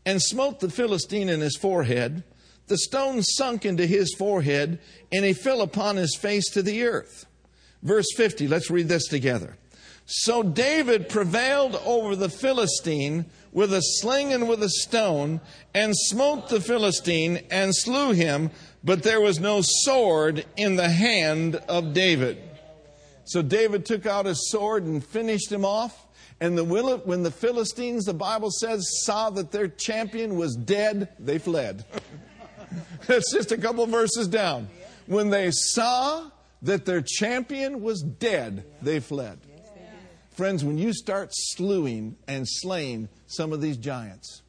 and 0.06 0.22
smote 0.22 0.60
the 0.60 0.70
Philistine 0.70 1.30
in 1.30 1.42
his 1.42 1.58
forehead. 1.58 2.24
The 2.68 2.78
stone 2.78 3.22
sunk 3.24 3.66
into 3.66 3.86
his 3.86 4.14
forehead 4.18 4.80
and 5.12 5.26
he 5.26 5.34
fell 5.34 5.62
upon 5.62 5.98
his 5.98 6.16
face 6.16 6.50
to 6.52 6.64
the 6.64 6.84
earth. 6.86 7.26
Verse 7.84 8.08
50, 8.16 8.48
let's 8.48 8.72
read 8.72 8.88
this 8.88 9.08
together. 9.08 9.58
So 10.06 10.42
David 10.42 11.10
prevailed 11.10 11.76
over 11.86 12.16
the 12.16 12.30
Philistine 12.30 13.26
with 13.52 13.74
a 13.74 13.82
sling 13.82 14.32
and 14.32 14.48
with 14.48 14.64
a 14.64 14.70
stone 14.70 15.42
and 15.74 15.94
smote 15.96 16.48
the 16.48 16.62
Philistine 16.62 17.42
and 17.52 17.76
slew 17.76 18.14
him, 18.14 18.50
but 18.84 19.04
there 19.04 19.20
was 19.20 19.40
no 19.40 19.60
sword 19.62 20.46
in 20.56 20.78
the 20.78 20.90
hand 20.90 21.58
of 21.68 21.94
David. 21.94 22.38
So 23.28 23.42
David 23.42 23.86
took 23.86 24.06
out 24.06 24.26
his 24.26 24.50
sword 24.50 24.86
and 24.86 25.04
finished 25.04 25.52
him 25.52 25.66
off. 25.66 26.06
And 26.40 26.58
the, 26.58 26.64
when 26.64 27.24
the 27.24 27.32
Philistines, 27.32 28.06
the 28.06 28.14
Bible 28.14 28.52
says, 28.52 29.04
saw 29.04 29.30
that 29.32 29.52
their 29.52 29.68
champion 29.68 30.38
was 30.38 30.56
dead, 30.56 31.10
they 31.20 31.38
fled. 31.38 31.84
That's 33.08 33.34
just 33.34 33.52
a 33.52 33.58
couple 33.58 33.86
verses 33.88 34.28
down. 34.28 34.70
When 35.08 35.30
they 35.30 35.52
saw 35.52 36.30
that 36.62 36.86
their 36.86 37.02
champion 37.02 37.82
was 37.82 38.02
dead, 38.02 38.66
they 38.82 39.00
fled. 39.00 39.40
Friends, 40.32 40.64
when 40.64 40.78
you 40.78 40.94
start 40.94 41.30
slewing 41.34 42.16
and 42.28 42.48
slaying 42.48 43.10
some 43.26 43.52
of 43.52 43.60
these 43.60 43.78
giants, 43.78 44.44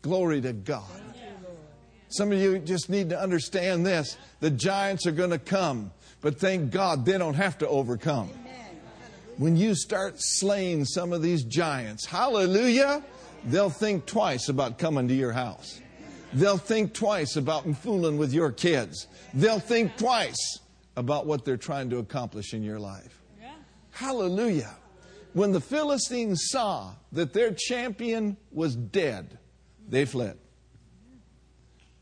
glory 0.00 0.40
to 0.40 0.52
God. 0.52 0.88
Some 2.08 2.32
of 2.32 2.38
you 2.38 2.58
just 2.60 2.88
need 2.88 3.10
to 3.10 3.20
understand 3.20 3.84
this. 3.84 4.16
The 4.40 4.50
giants 4.50 5.06
are 5.06 5.12
going 5.12 5.30
to 5.30 5.38
come. 5.38 5.92
But 6.20 6.38
thank 6.38 6.70
God 6.70 7.04
they 7.04 7.18
don't 7.18 7.34
have 7.34 7.58
to 7.58 7.68
overcome. 7.68 8.30
When 9.38 9.56
you 9.56 9.74
start 9.74 10.14
slaying 10.18 10.84
some 10.84 11.12
of 11.12 11.22
these 11.22 11.44
giants, 11.44 12.04
hallelujah, 12.04 13.02
they'll 13.44 13.70
think 13.70 14.04
twice 14.04 14.48
about 14.50 14.78
coming 14.78 15.08
to 15.08 15.14
your 15.14 15.32
house. 15.32 15.80
They'll 16.32 16.58
think 16.58 16.92
twice 16.92 17.36
about 17.36 17.64
fooling 17.76 18.18
with 18.18 18.32
your 18.32 18.52
kids. 18.52 19.06
They'll 19.32 19.58
think 19.58 19.96
twice 19.96 20.60
about 20.96 21.26
what 21.26 21.44
they're 21.44 21.56
trying 21.56 21.90
to 21.90 21.98
accomplish 21.98 22.52
in 22.52 22.62
your 22.62 22.78
life. 22.78 23.22
Hallelujah. 23.92 24.76
When 25.32 25.52
the 25.52 25.60
Philistines 25.60 26.48
saw 26.50 26.94
that 27.12 27.32
their 27.32 27.52
champion 27.52 28.36
was 28.52 28.76
dead, 28.76 29.38
they 29.88 30.04
fled. 30.04 30.38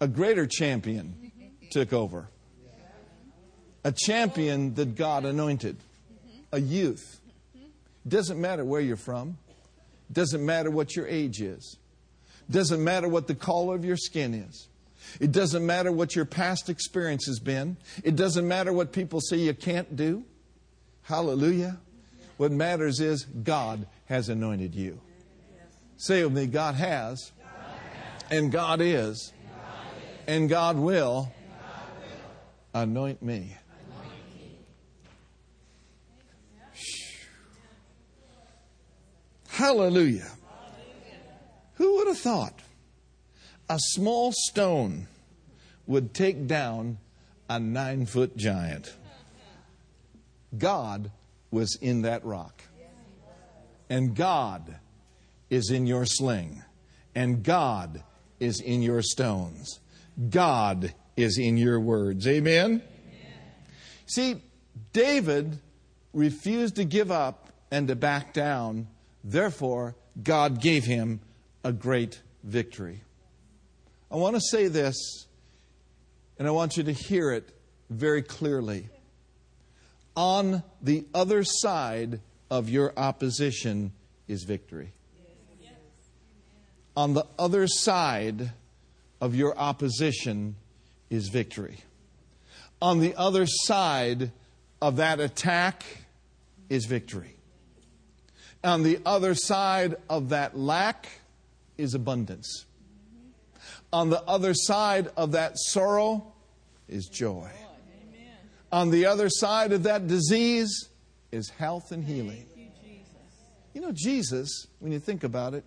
A 0.01 0.09
greater 0.09 0.47
champion 0.47 1.31
took 1.71 1.93
over. 1.93 2.31
A 3.85 3.93
champion 3.93 4.75
that 4.75 4.97
God 4.97 5.25
anointed. 5.25 5.77
Mm-hmm. 5.77 6.41
A 6.53 6.61
youth. 6.61 7.21
Doesn't 8.07 8.41
matter 8.41 8.65
where 8.65 8.81
you're 8.81 8.97
from. 8.97 9.39
Doesn't 10.11 10.45
matter 10.45 10.71
what 10.71 10.97
your 10.97 11.07
age 11.07 11.41
is. 11.41 11.77
Doesn't 12.51 12.83
matter 12.83 13.09
what 13.09 13.27
the 13.27 13.35
color 13.35 13.75
of 13.75 13.85
your 13.85 13.97
skin 13.97 14.33
is. 14.33 14.69
It 15.21 15.33
doesn't 15.33 15.65
matter 15.65 15.93
what 15.93 16.17
your 16.17 16.25
past 16.25 16.69
experience 16.69 17.27
has 17.27 17.39
been. 17.39 17.77
It 18.03 18.17
doesn't 18.17 18.47
matter 18.47 18.73
what 18.73 18.93
people 18.93 19.21
say 19.21 19.37
you 19.37 19.55
can't 19.55 19.97
do. 19.97 20.25
Hallelujah. 21.03 21.79
What 22.37 22.53
matters 22.53 23.01
is 23.01 23.25
God 23.25 23.87
has 24.07 24.29
anointed 24.29 24.75
you. 24.75 25.01
Say 25.97 26.23
with 26.23 26.33
me, 26.33 26.47
God 26.47 26.77
has, 26.77 27.33
and 28.31 28.53
God 28.53 28.81
is, 28.81 29.33
and 30.27 30.49
God 30.49 30.77
will 30.77 31.33
anoint 32.73 33.23
me. 33.23 33.57
Hallelujah. 39.59 40.31
Who 41.75 41.97
would 41.97 42.07
have 42.07 42.19
thought 42.19 42.61
a 43.69 43.77
small 43.77 44.31
stone 44.33 45.09
would 45.85 46.15
take 46.15 46.47
down 46.47 46.99
a 47.51 47.59
nine 47.59 48.07
foot 48.07 48.37
giant? 48.37 48.95
God 50.57 51.11
was 51.51 51.77
in 51.81 52.03
that 52.03 52.25
rock. 52.25 52.63
And 53.91 54.15
God 54.15 54.77
is 55.51 55.73
in 55.73 55.89
your 55.89 56.07
sling. 56.07 56.63
And 57.17 57.43
God 57.43 58.05
is 58.39 58.61
in 58.61 58.81
your 58.81 59.03
stones. 59.03 59.81
God 60.31 60.95
is 61.17 61.37
in 61.37 61.57
your 61.57 61.81
words. 61.81 62.29
Amen? 62.29 62.65
Amen? 62.65 62.83
See, 64.07 64.41
David 64.93 65.59
refused 66.13 66.77
to 66.77 66.85
give 66.85 67.11
up 67.11 67.49
and 67.73 67.89
to 67.89 67.97
back 67.97 68.33
down. 68.33 68.87
Therefore, 69.29 69.95
God 70.23 70.63
gave 70.63 70.85
him 70.85 71.21
a 71.63 71.71
great 71.71 72.23
victory. 72.43 73.03
I 74.11 74.17
want 74.17 74.37
to 74.37 74.41
say 74.41 74.69
this, 74.69 75.27
and 76.39 76.49
I 76.49 76.51
want 76.51 76.79
you 76.79 76.85
to 76.85 76.93
hear 76.93 77.31
it 77.33 77.47
very 77.91 78.23
clearly 78.23 78.89
on 80.17 80.63
the 80.81 81.05
other 81.13 81.45
side 81.45 82.21
of 82.51 82.71
your 82.71 82.95
opposition 82.97 83.93
is 84.29 84.45
victory. 84.45 84.93
On 86.97 87.13
the 87.13 87.27
other 87.39 87.67
side 87.67 88.53
of 89.21 89.35
your 89.35 89.57
opposition 89.59 90.57
is 91.11 91.29
victory. 91.29 91.81
On 92.81 92.99
the 92.99 93.15
other 93.15 93.45
side 93.47 94.33
of 94.81 94.97
that 94.97 95.21
attack 95.21 95.85
is 96.71 96.87
victory. 96.87 97.38
On 98.65 98.83
the 98.83 99.01
other 99.07 99.35
side 99.35 99.97
of 100.09 100.31
that 100.31 100.57
lack 100.57 101.09
is 101.77 101.95
abundance. 101.95 102.67
On 103.93 104.11
the 104.11 104.23
other 104.23 104.53
side 104.55 105.09
of 105.17 105.33
that 105.33 105.53
sorrow 105.57 106.33
is 106.89 107.07
joy. 107.07 107.51
On 108.71 108.91
the 108.91 109.07
other 109.07 109.29
side 109.31 109.73
of 109.73 109.85
that 109.85 110.07
disease 110.07 110.89
is 111.33 111.49
health 111.51 111.93
and 111.93 112.05
healing. 112.05 112.47
You 113.73 113.81
know, 113.81 113.93
Jesus, 113.95 114.67
when 114.81 114.93
you 114.93 114.99
think 114.99 115.25
about 115.25 115.55
it, 115.55 115.65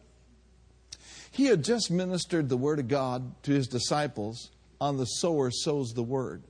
he 1.32 1.46
had 1.46 1.64
just 1.64 1.90
ministered 1.90 2.50
the 2.50 2.58
Word 2.58 2.80
of 2.80 2.88
God 2.88 3.42
to 3.44 3.52
his 3.52 3.68
disciples 3.68 4.52
on 4.82 4.98
the 4.98 5.06
sower 5.06 5.50
sows 5.50 5.94
the 5.94 6.04
Word. 6.04 6.44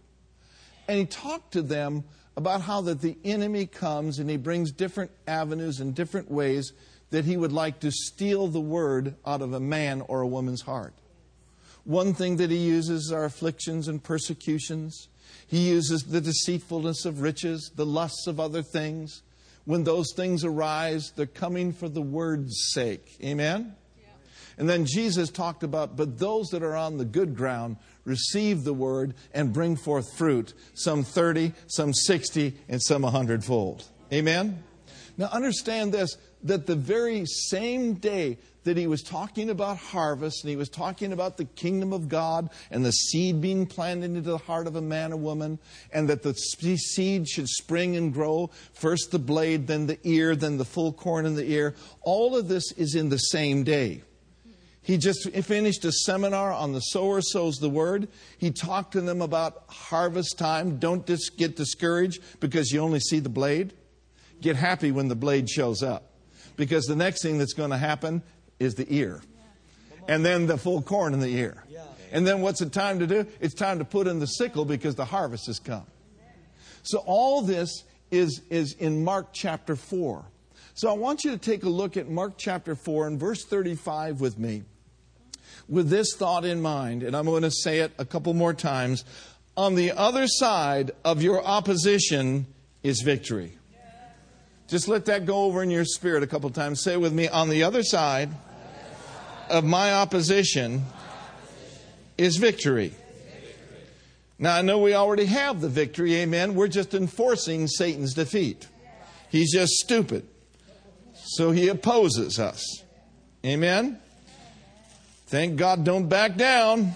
And 0.87 0.97
he 0.97 1.05
talked 1.05 1.53
to 1.53 1.61
them 1.61 2.03
about 2.37 2.61
how 2.61 2.81
that 2.81 3.01
the 3.01 3.17
enemy 3.23 3.65
comes 3.65 4.19
and 4.19 4.29
he 4.29 4.37
brings 4.37 4.71
different 4.71 5.11
avenues 5.27 5.79
and 5.79 5.93
different 5.93 6.31
ways 6.31 6.73
that 7.09 7.25
he 7.25 7.37
would 7.37 7.51
like 7.51 7.79
to 7.81 7.91
steal 7.91 8.47
the 8.47 8.61
Word 8.61 9.15
out 9.25 9.41
of 9.41 9.53
a 9.53 9.59
man 9.59 10.01
or 10.07 10.21
a 10.21 10.27
woman's 10.27 10.61
heart. 10.61 10.93
One 11.83 12.13
thing 12.13 12.37
that 12.37 12.49
he 12.49 12.57
uses 12.57 13.11
are 13.11 13.25
afflictions 13.25 13.87
and 13.87 14.01
persecutions. 14.01 15.07
He 15.47 15.69
uses 15.69 16.03
the 16.03 16.21
deceitfulness 16.21 17.05
of 17.05 17.21
riches, 17.21 17.71
the 17.75 17.85
lusts 17.85 18.27
of 18.27 18.39
other 18.39 18.61
things. 18.61 19.23
When 19.65 19.83
those 19.83 20.13
things 20.15 20.45
arise, 20.45 21.11
they're 21.15 21.25
coming 21.25 21.73
for 21.73 21.89
the 21.89 22.01
word's 22.01 22.71
sake. 22.71 23.17
Amen? 23.23 23.75
Yeah. 23.97 24.09
And 24.57 24.69
then 24.69 24.85
Jesus 24.85 25.29
talked 25.29 25.63
about, 25.63 25.97
but 25.97 26.17
those 26.17 26.47
that 26.49 26.63
are 26.63 26.75
on 26.75 26.97
the 26.97 27.05
good 27.05 27.35
ground 27.35 27.77
receive 28.05 28.63
the 28.63 28.73
word 28.73 29.13
and 29.33 29.53
bring 29.53 29.75
forth 29.75 30.17
fruit, 30.17 30.53
some 30.73 31.03
30, 31.03 31.53
some 31.67 31.93
60, 31.93 32.55
and 32.67 32.81
some 32.81 33.01
100 33.03 33.43
fold. 33.43 33.85
Amen? 34.11 34.63
Now 35.17 35.27
understand 35.27 35.93
this 35.93 36.17
that 36.43 36.65
the 36.65 36.75
very 36.75 37.25
same 37.25 37.93
day 37.95 38.37
that 38.63 38.77
he 38.77 38.87
was 38.87 39.01
talking 39.01 39.49
about 39.49 39.77
harvest 39.77 40.43
and 40.43 40.49
he 40.49 40.55
was 40.55 40.69
talking 40.69 41.13
about 41.13 41.37
the 41.37 41.45
kingdom 41.45 41.93
of 41.93 42.09
God 42.09 42.49
and 42.69 42.85
the 42.85 42.91
seed 42.91 43.41
being 43.41 43.65
planted 43.65 44.05
into 44.05 44.21
the 44.21 44.37
heart 44.37 44.67
of 44.67 44.75
a 44.75 44.81
man 44.81 45.13
or 45.13 45.17
woman 45.17 45.59
and 45.91 46.09
that 46.09 46.21
the 46.21 46.33
seed 46.33 47.27
should 47.27 47.47
spring 47.47 47.95
and 47.95 48.13
grow 48.13 48.49
first 48.73 49.11
the 49.11 49.19
blade, 49.19 49.67
then 49.67 49.87
the 49.87 49.99
ear, 50.03 50.35
then 50.35 50.57
the 50.57 50.65
full 50.65 50.93
corn 50.93 51.25
in 51.25 51.35
the 51.35 51.51
ear. 51.51 51.75
All 52.01 52.35
of 52.35 52.47
this 52.47 52.71
is 52.73 52.95
in 52.95 53.09
the 53.09 53.17
same 53.17 53.63
day. 53.63 54.03
He 54.83 54.97
just 54.97 55.29
finished 55.31 55.85
a 55.85 55.91
seminar 55.91 56.51
on 56.51 56.73
the 56.73 56.79
sower 56.79 57.21
sows 57.21 57.57
the 57.57 57.69
word. 57.69 58.07
He 58.37 58.49
talked 58.49 58.93
to 58.93 59.01
them 59.01 59.21
about 59.21 59.63
harvest 59.67 60.39
time. 60.39 60.79
Don't 60.79 61.05
just 61.05 61.37
get 61.37 61.55
discouraged 61.55 62.21
because 62.39 62.71
you 62.71 62.79
only 62.79 62.99
see 62.99 63.19
the 63.19 63.29
blade. 63.29 63.73
Get 64.41 64.55
happy 64.55 64.91
when 64.91 65.07
the 65.07 65.15
blade 65.15 65.49
shows 65.49 65.83
up 65.83 66.11
because 66.57 66.85
the 66.85 66.95
next 66.95 67.21
thing 67.21 67.37
that's 67.37 67.53
going 67.53 67.69
to 67.69 67.77
happen 67.77 68.23
is 68.59 68.73
the 68.73 68.87
ear. 68.89 69.21
And 70.07 70.25
then 70.25 70.47
the 70.47 70.57
full 70.57 70.81
corn 70.81 71.13
in 71.13 71.19
the 71.19 71.29
ear. 71.29 71.63
And 72.11 72.25
then 72.25 72.41
what's 72.41 72.61
it 72.61 72.73
time 72.73 72.99
to 72.99 73.07
do? 73.07 73.27
It's 73.39 73.53
time 73.53 73.77
to 73.77 73.85
put 73.85 74.07
in 74.07 74.19
the 74.19 74.25
sickle 74.25 74.65
because 74.65 74.95
the 74.95 75.05
harvest 75.05 75.45
has 75.45 75.59
come. 75.59 75.85
So 76.81 76.97
all 77.05 77.43
this 77.43 77.83
is, 78.09 78.41
is 78.49 78.73
in 78.73 79.03
Mark 79.03 79.27
chapter 79.31 79.75
4. 79.75 80.25
So 80.73 80.89
I 80.89 80.93
want 80.93 81.23
you 81.23 81.31
to 81.31 81.37
take 81.37 81.63
a 81.63 81.69
look 81.69 81.97
at 81.97 82.09
Mark 82.09 82.33
chapter 82.37 82.75
4 82.75 83.07
and 83.07 83.19
verse 83.19 83.45
35 83.45 84.19
with 84.19 84.39
me 84.39 84.63
with 85.71 85.89
this 85.89 86.13
thought 86.13 86.43
in 86.43 86.61
mind, 86.61 87.01
and 87.01 87.15
I'm 87.15 87.25
going 87.25 87.43
to 87.43 87.49
say 87.49 87.79
it 87.79 87.93
a 87.97 88.03
couple 88.03 88.33
more 88.33 88.53
times. 88.53 89.05
On 89.55 89.73
the 89.75 89.93
other 89.93 90.27
side 90.27 90.91
of 91.05 91.23
your 91.23 91.43
opposition 91.43 92.45
is 92.83 93.01
victory. 93.01 93.57
Just 94.67 94.89
let 94.89 95.05
that 95.05 95.25
go 95.25 95.45
over 95.45 95.63
in 95.63 95.69
your 95.69 95.85
spirit 95.85 96.23
a 96.23 96.27
couple 96.27 96.49
times. 96.49 96.83
Say 96.83 96.97
with 96.97 97.13
me, 97.13 97.29
on 97.29 97.49
the 97.49 97.63
other 97.63 97.83
side 97.83 98.29
of 99.49 99.63
my 99.63 99.93
opposition 99.93 100.83
is 102.17 102.35
victory. 102.35 102.93
Now, 104.37 104.57
I 104.57 104.61
know 104.61 104.79
we 104.79 104.93
already 104.93 105.25
have 105.25 105.61
the 105.61 105.69
victory, 105.69 106.15
amen. 106.15 106.53
We're 106.55 106.67
just 106.67 106.93
enforcing 106.93 107.67
Satan's 107.67 108.13
defeat. 108.13 108.67
He's 109.29 109.53
just 109.53 109.71
stupid. 109.73 110.27
So 111.13 111.51
he 111.51 111.69
opposes 111.69 112.39
us. 112.39 112.83
Amen. 113.45 114.01
Thank 115.31 115.55
God, 115.55 115.85
don't 115.85 116.09
back 116.09 116.35
down. 116.35 116.91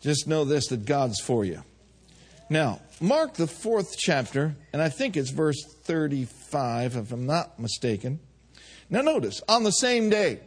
Just 0.00 0.26
know 0.26 0.44
this 0.44 0.66
that 0.66 0.84
God's 0.84 1.20
for 1.20 1.44
you. 1.44 1.62
Now, 2.48 2.80
Mark 3.00 3.34
the 3.34 3.46
fourth 3.46 3.96
chapter, 3.96 4.56
and 4.72 4.82
I 4.82 4.88
think 4.88 5.16
it's 5.16 5.30
verse 5.30 5.64
35, 5.84 6.96
if 6.96 7.12
I'm 7.12 7.26
not 7.26 7.56
mistaken. 7.60 8.18
Now, 8.90 9.02
notice, 9.02 9.40
on 9.48 9.62
the 9.62 9.70
same 9.70 10.10
day, 10.10 10.40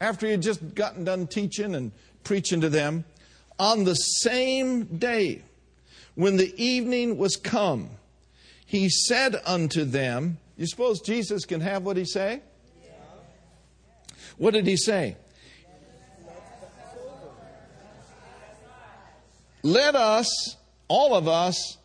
after 0.00 0.26
he 0.26 0.30
had 0.30 0.42
just 0.42 0.76
gotten 0.76 1.02
done 1.02 1.26
teaching 1.26 1.74
and 1.74 1.90
preaching 2.22 2.60
to 2.60 2.68
them, 2.68 3.04
on 3.58 3.82
the 3.82 3.94
same 3.94 4.84
day, 4.84 5.42
when 6.14 6.36
the 6.36 6.54
evening 6.56 7.18
was 7.18 7.34
come, 7.34 7.90
he 8.64 8.88
said 8.88 9.34
unto 9.44 9.82
them, 9.84 10.38
You 10.56 10.68
suppose 10.68 11.00
Jesus 11.00 11.44
can 11.44 11.62
have 11.62 11.82
what 11.82 11.96
he 11.96 12.04
say? 12.04 12.42
What 14.36 14.54
did 14.54 14.68
he 14.68 14.76
say? 14.76 15.16
Let 19.68 19.96
us 19.96 20.56
all 20.88 21.14
of 21.14 21.28
us 21.28 21.76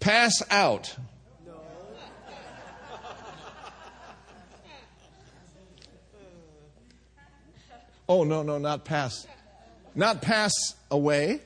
pass 0.00 0.42
out. 0.50 0.96
Oh, 8.08 8.24
no, 8.24 8.42
no, 8.42 8.58
not 8.58 8.84
pass. 8.84 9.28
Not 9.94 10.22
pass 10.22 10.52
away. 10.90 11.40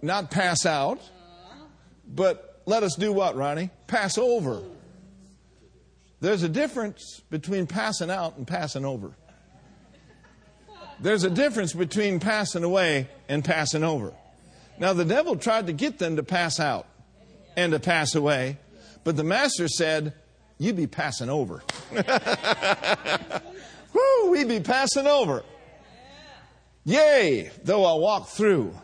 Not 0.00 0.30
pass 0.30 0.64
out. 0.64 0.98
But 2.06 2.62
let 2.64 2.82
us 2.82 2.94
do 2.94 3.12
what, 3.12 3.36
Ronnie? 3.36 3.68
Pass 3.86 4.16
over. 4.16 4.62
There's 6.20 6.42
a 6.42 6.48
difference 6.48 7.20
between 7.28 7.66
passing 7.66 8.10
out 8.10 8.38
and 8.38 8.46
passing 8.46 8.86
over. 8.86 9.12
There's 11.00 11.24
a 11.24 11.30
difference 11.30 11.74
between 11.74 12.18
passing 12.18 12.64
away 12.64 13.10
and 13.28 13.44
passing 13.44 13.84
over. 13.84 14.14
Now, 14.80 14.92
the 14.92 15.04
devil 15.04 15.36
tried 15.36 15.66
to 15.66 15.72
get 15.72 15.98
them 15.98 16.16
to 16.16 16.22
pass 16.22 16.60
out 16.60 16.86
and 17.56 17.72
to 17.72 17.80
pass 17.80 18.14
away, 18.14 18.58
but 19.04 19.16
the 19.16 19.24
master 19.24 19.68
said, 19.68 20.14
You'd 20.60 20.76
be 20.76 20.88
passing 20.88 21.30
over. 21.30 21.62
Woo, 23.92 24.30
we 24.30 24.44
be 24.44 24.58
passing 24.58 25.06
over. 25.06 25.44
Yea, 26.84 27.50
though 27.62 27.84
I 27.84 27.94
walk 27.94 28.28
through 28.28 28.74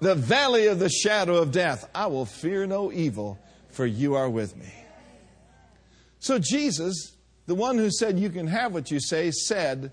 the 0.00 0.16
valley 0.16 0.66
of 0.66 0.80
the 0.80 0.88
shadow 0.88 1.36
of 1.36 1.52
death, 1.52 1.88
I 1.94 2.06
will 2.06 2.26
fear 2.26 2.66
no 2.66 2.90
evil, 2.90 3.38
for 3.70 3.86
you 3.86 4.14
are 4.14 4.28
with 4.28 4.56
me. 4.56 4.72
So 6.18 6.40
Jesus, 6.40 7.16
the 7.46 7.54
one 7.54 7.78
who 7.78 7.90
said, 7.90 8.18
You 8.18 8.30
can 8.30 8.48
have 8.48 8.74
what 8.74 8.90
you 8.90 8.98
say, 8.98 9.30
said, 9.30 9.92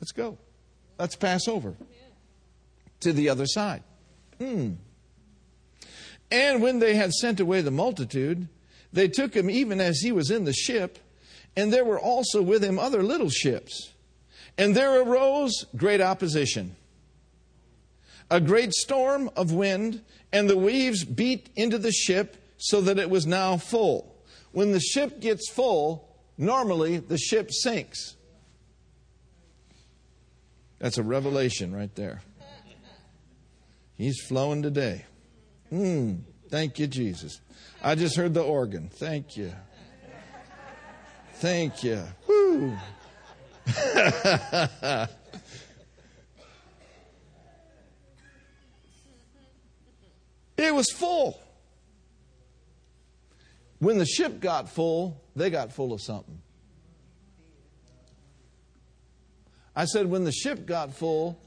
Let's 0.00 0.12
go. 0.12 0.38
Let's 0.98 1.16
pass 1.16 1.46
over 1.46 1.76
to 3.00 3.12
the 3.12 3.28
other 3.28 3.46
side. 3.46 3.82
Hmm. 4.38 4.72
And 6.30 6.62
when 6.62 6.78
they 6.78 6.94
had 6.94 7.12
sent 7.12 7.40
away 7.40 7.60
the 7.60 7.70
multitude, 7.70 8.48
they 8.92 9.08
took 9.08 9.34
him 9.34 9.50
even 9.50 9.80
as 9.80 10.00
he 10.00 10.12
was 10.12 10.30
in 10.30 10.44
the 10.44 10.52
ship, 10.52 10.98
and 11.56 11.72
there 11.72 11.84
were 11.84 11.98
also 11.98 12.42
with 12.42 12.62
him 12.62 12.78
other 12.78 13.02
little 13.02 13.30
ships. 13.30 13.92
And 14.56 14.74
there 14.74 15.00
arose 15.02 15.64
great 15.76 16.00
opposition, 16.00 16.76
a 18.30 18.40
great 18.40 18.72
storm 18.72 19.30
of 19.36 19.52
wind, 19.52 20.02
and 20.32 20.48
the 20.48 20.58
waves 20.58 21.04
beat 21.04 21.50
into 21.56 21.78
the 21.78 21.92
ship 21.92 22.36
so 22.58 22.80
that 22.82 22.98
it 22.98 23.10
was 23.10 23.26
now 23.26 23.56
full. 23.56 24.14
When 24.52 24.72
the 24.72 24.80
ship 24.80 25.20
gets 25.20 25.50
full, 25.50 26.08
normally 26.36 26.98
the 26.98 27.18
ship 27.18 27.50
sinks. 27.52 28.16
That's 30.78 30.98
a 30.98 31.02
revelation 31.02 31.74
right 31.74 31.94
there. 31.94 32.22
He's 34.00 34.18
flowing 34.18 34.62
today. 34.62 35.04
Hmm. 35.68 36.20
Thank 36.48 36.78
you, 36.78 36.86
Jesus. 36.86 37.42
I 37.82 37.94
just 37.96 38.16
heard 38.16 38.32
the 38.32 38.40
organ. 38.40 38.88
Thank 38.88 39.36
you. 39.36 39.52
Thank 41.34 41.84
you. 41.84 42.02
Woo. 42.26 42.78
it 50.56 50.74
was 50.74 50.90
full. 50.92 51.38
When 53.80 53.98
the 53.98 54.06
ship 54.06 54.40
got 54.40 54.70
full, 54.70 55.20
they 55.36 55.50
got 55.50 55.74
full 55.74 55.92
of 55.92 56.00
something. 56.00 56.40
I 59.76 59.84
said, 59.84 60.06
when 60.06 60.24
the 60.24 60.32
ship 60.32 60.64
got 60.64 60.94
full, 60.94 61.38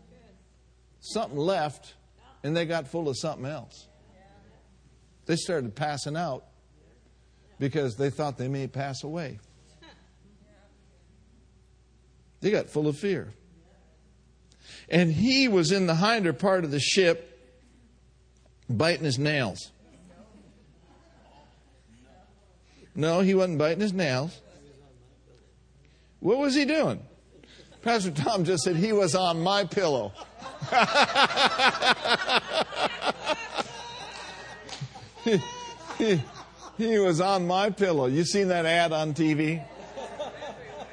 something 1.00 1.40
left, 1.40 1.96
and 2.44 2.56
they 2.56 2.66
got 2.66 2.88
full 2.88 3.08
of 3.10 3.18
something 3.18 3.46
else. 3.46 3.88
They 5.26 5.38
started 5.38 5.76
passing 5.76 6.18
out 6.18 6.44
because 7.60 7.96
they 7.96 8.10
thought 8.10 8.38
they 8.38 8.50
may 8.50 8.68
pass 8.68 9.04
away. 9.04 9.40
They 12.42 12.52
got 12.52 12.70
full 12.70 12.88
of 12.88 12.98
fear. 12.98 13.34
And 14.90 15.12
he 15.12 15.48
was 15.48 15.72
in 15.72 15.88
the 15.88 15.96
hinder 15.96 16.34
part 16.34 16.66
of 16.66 16.72
the 16.72 16.80
ship, 16.80 17.40
biting 18.70 19.06
his 19.06 19.18
nails. 19.18 19.72
No, 22.96 23.22
he 23.22 23.34
wasn't 23.34 23.58
biting 23.58 23.80
his 23.80 23.94
nails. 23.94 24.42
What 26.20 26.38
was 26.38 26.54
he 26.54 26.66
doing? 26.66 27.02
Pastor 27.84 28.12
Tom 28.12 28.46
just 28.46 28.64
said 28.64 28.78
he 28.78 28.94
was 28.94 29.14
on 29.14 29.42
my 29.44 29.66
pillow. 29.66 30.14
he, 35.26 35.42
he, 35.98 36.22
he 36.78 37.00
was 37.00 37.20
on 37.20 37.46
my 37.46 37.70
pillow. 37.70 38.06
You 38.06 38.24
seen 38.24 38.48
that 38.48 38.66
ad 38.66 38.94
on 38.94 39.14
TV? 39.14 39.62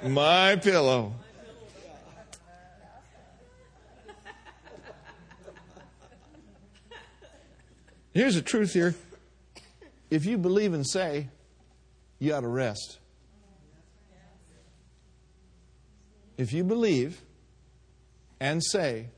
My 0.03 0.57
pillow. 0.57 1.15
Here's 8.13 8.35
the 8.35 8.43
truth 8.43 8.73
here. 8.73 8.97
If 10.11 10.27
you 10.27 10.39
believe 10.39 10.75
and 10.75 10.85
say, 10.85 11.29
you 12.19 12.35
ought 12.35 12.41
to 12.41 12.49
rest. 12.49 13.00
If 16.41 16.55
you 16.55 16.65
believe 16.65 17.21
and 18.41 18.65
say 18.65 19.11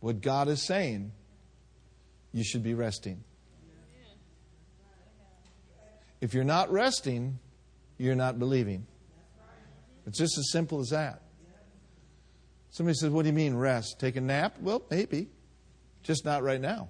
what 0.00 0.20
God 0.20 0.48
is 0.48 0.66
saying, 0.66 1.12
you 2.32 2.42
should 2.42 2.64
be 2.64 2.74
resting. 2.74 3.22
If 6.20 6.34
you're 6.34 6.42
not 6.42 6.72
resting, 6.72 7.38
you're 7.98 8.16
not 8.16 8.40
believing. 8.40 8.84
It's 10.08 10.18
just 10.18 10.36
as 10.36 10.50
simple 10.50 10.80
as 10.80 10.88
that. 10.88 11.22
Somebody 12.70 12.96
says, 12.96 13.10
What 13.10 13.22
do 13.22 13.28
you 13.28 13.32
mean 13.32 13.54
rest? 13.54 14.00
Take 14.00 14.16
a 14.16 14.20
nap? 14.20 14.56
Well, 14.60 14.82
maybe. 14.90 15.28
Just 16.02 16.24
not 16.24 16.42
right 16.42 16.60
now. 16.60 16.88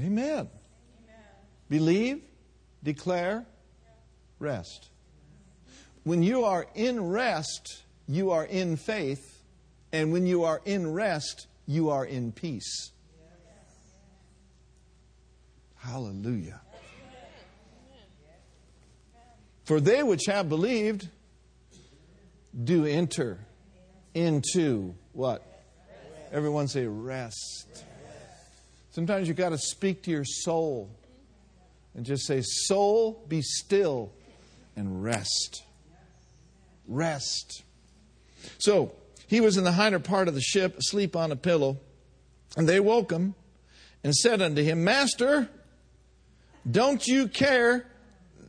Amen. 0.00 0.28
Amen. 0.38 0.48
Believe, 1.68 2.22
declare, 2.82 3.44
rest. 4.38 4.88
When 6.04 6.22
you 6.22 6.44
are 6.44 6.66
in 6.74 7.08
rest, 7.08 7.82
you 8.08 8.30
are 8.30 8.44
in 8.44 8.76
faith, 8.76 9.42
and 9.92 10.12
when 10.12 10.26
you 10.26 10.44
are 10.44 10.62
in 10.64 10.92
rest, 10.92 11.46
you 11.66 11.90
are 11.90 12.06
in 12.06 12.32
peace. 12.32 12.92
Hallelujah. 15.76 16.60
For 19.64 19.80
they 19.80 20.02
which 20.02 20.22
have 20.26 20.48
believed 20.48 21.08
do 22.64 22.86
enter 22.86 23.38
into 24.14 24.94
what? 25.12 25.46
Everyone 26.32 26.68
say 26.68 26.86
rest. 26.86 27.84
Sometimes 29.00 29.28
you've 29.28 29.38
got 29.38 29.48
to 29.48 29.56
speak 29.56 30.02
to 30.02 30.10
your 30.10 30.26
soul 30.26 30.90
and 31.94 32.04
just 32.04 32.26
say, 32.26 32.42
Soul, 32.42 33.24
be 33.26 33.40
still 33.40 34.12
and 34.76 35.02
rest. 35.02 35.62
Rest. 36.86 37.62
So, 38.58 38.92
he 39.26 39.40
was 39.40 39.56
in 39.56 39.64
the 39.64 39.72
hinder 39.72 40.00
part 40.00 40.28
of 40.28 40.34
the 40.34 40.42
ship, 40.42 40.76
asleep 40.76 41.16
on 41.16 41.32
a 41.32 41.36
pillow, 41.36 41.78
and 42.58 42.68
they 42.68 42.78
woke 42.78 43.10
him 43.10 43.34
and 44.04 44.14
said 44.14 44.42
unto 44.42 44.62
him, 44.62 44.84
Master, 44.84 45.48
don't 46.70 47.06
you 47.06 47.26
care 47.26 47.86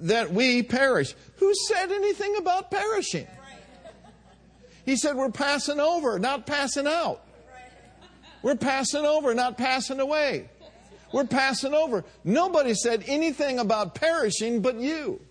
that 0.02 0.34
we 0.34 0.64
perish? 0.64 1.16
Who 1.38 1.54
said 1.70 1.94
anything 1.94 2.36
about 2.36 2.70
perishing? 2.70 3.28
He 4.84 4.98
said, 4.98 5.16
We're 5.16 5.32
passing 5.32 5.80
over, 5.80 6.20
not 6.20 6.46
passing 6.46 6.88
out. 6.88 7.24
We're 8.44 8.56
passing 8.56 9.06
over, 9.06 9.34
not 9.36 9.58
passing 9.58 10.00
away. 10.00 10.50
We're 11.12 11.26
passing 11.26 11.74
over. 11.74 12.04
Nobody 12.24 12.74
said 12.74 13.04
anything 13.08 13.60
about 13.60 13.96
perishing 13.96 14.62
but 14.62 14.76
you. 14.76 15.22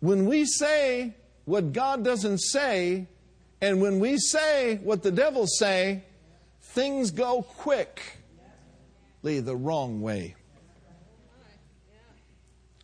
When 0.00 0.26
we 0.26 0.44
say 0.44 1.14
what 1.46 1.72
God 1.72 2.04
doesn't 2.04 2.38
say, 2.38 3.08
and 3.60 3.80
when 3.80 4.00
we 4.00 4.18
say 4.18 4.76
what 4.82 5.02
the 5.02 5.10
devil 5.10 5.46
say, 5.46 6.02
things 6.60 7.10
go 7.10 7.42
quickly 7.42 8.02
the 9.22 9.56
wrong 9.56 10.02
way. 10.02 10.34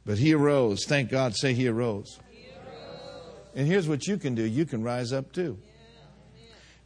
But 0.07 0.19
he 0.19 0.33
arose. 0.33 0.87
Thank 0.87 1.11
God, 1.11 1.37
say 1.37 1.53
he 1.53 1.69
arose. 1.69 2.19
he 2.31 2.49
arose. 2.49 3.35
And 3.55 3.67
here's 3.67 3.87
what 3.87 4.07
you 4.07 4.17
can 4.17 4.35
do 4.35 4.43
you 4.43 4.65
can 4.65 4.83
rise 4.83 5.13
up 5.13 5.33
too. 5.33 5.59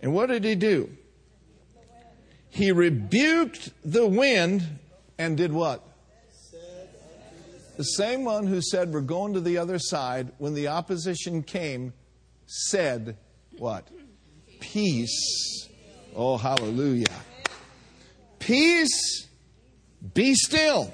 And 0.01 0.13
what 0.13 0.27
did 0.27 0.45
he 0.45 0.55
do? 0.55 0.91
He 2.51 2.71
rebuked 2.71 3.71
the 3.85 4.07
wind 4.07 4.79
and 5.19 5.37
did 5.37 5.53
what? 5.53 5.83
The 7.77 7.83
same 7.83 8.25
one 8.25 8.47
who 8.47 8.61
said, 8.63 8.93
We're 8.93 9.01
going 9.01 9.35
to 9.35 9.41
the 9.41 9.59
other 9.59 9.81
side, 9.81 10.31
when 10.39 10.55
the 10.55 10.69
opposition 10.69 11.43
came, 11.43 11.93
said, 12.47 13.17
What? 13.59 13.89
Peace. 14.61 15.69
Oh, 16.15 16.37
hallelujah. 16.37 17.07
Peace, 18.39 19.27
be 20.15 20.35
still. 20.35 20.93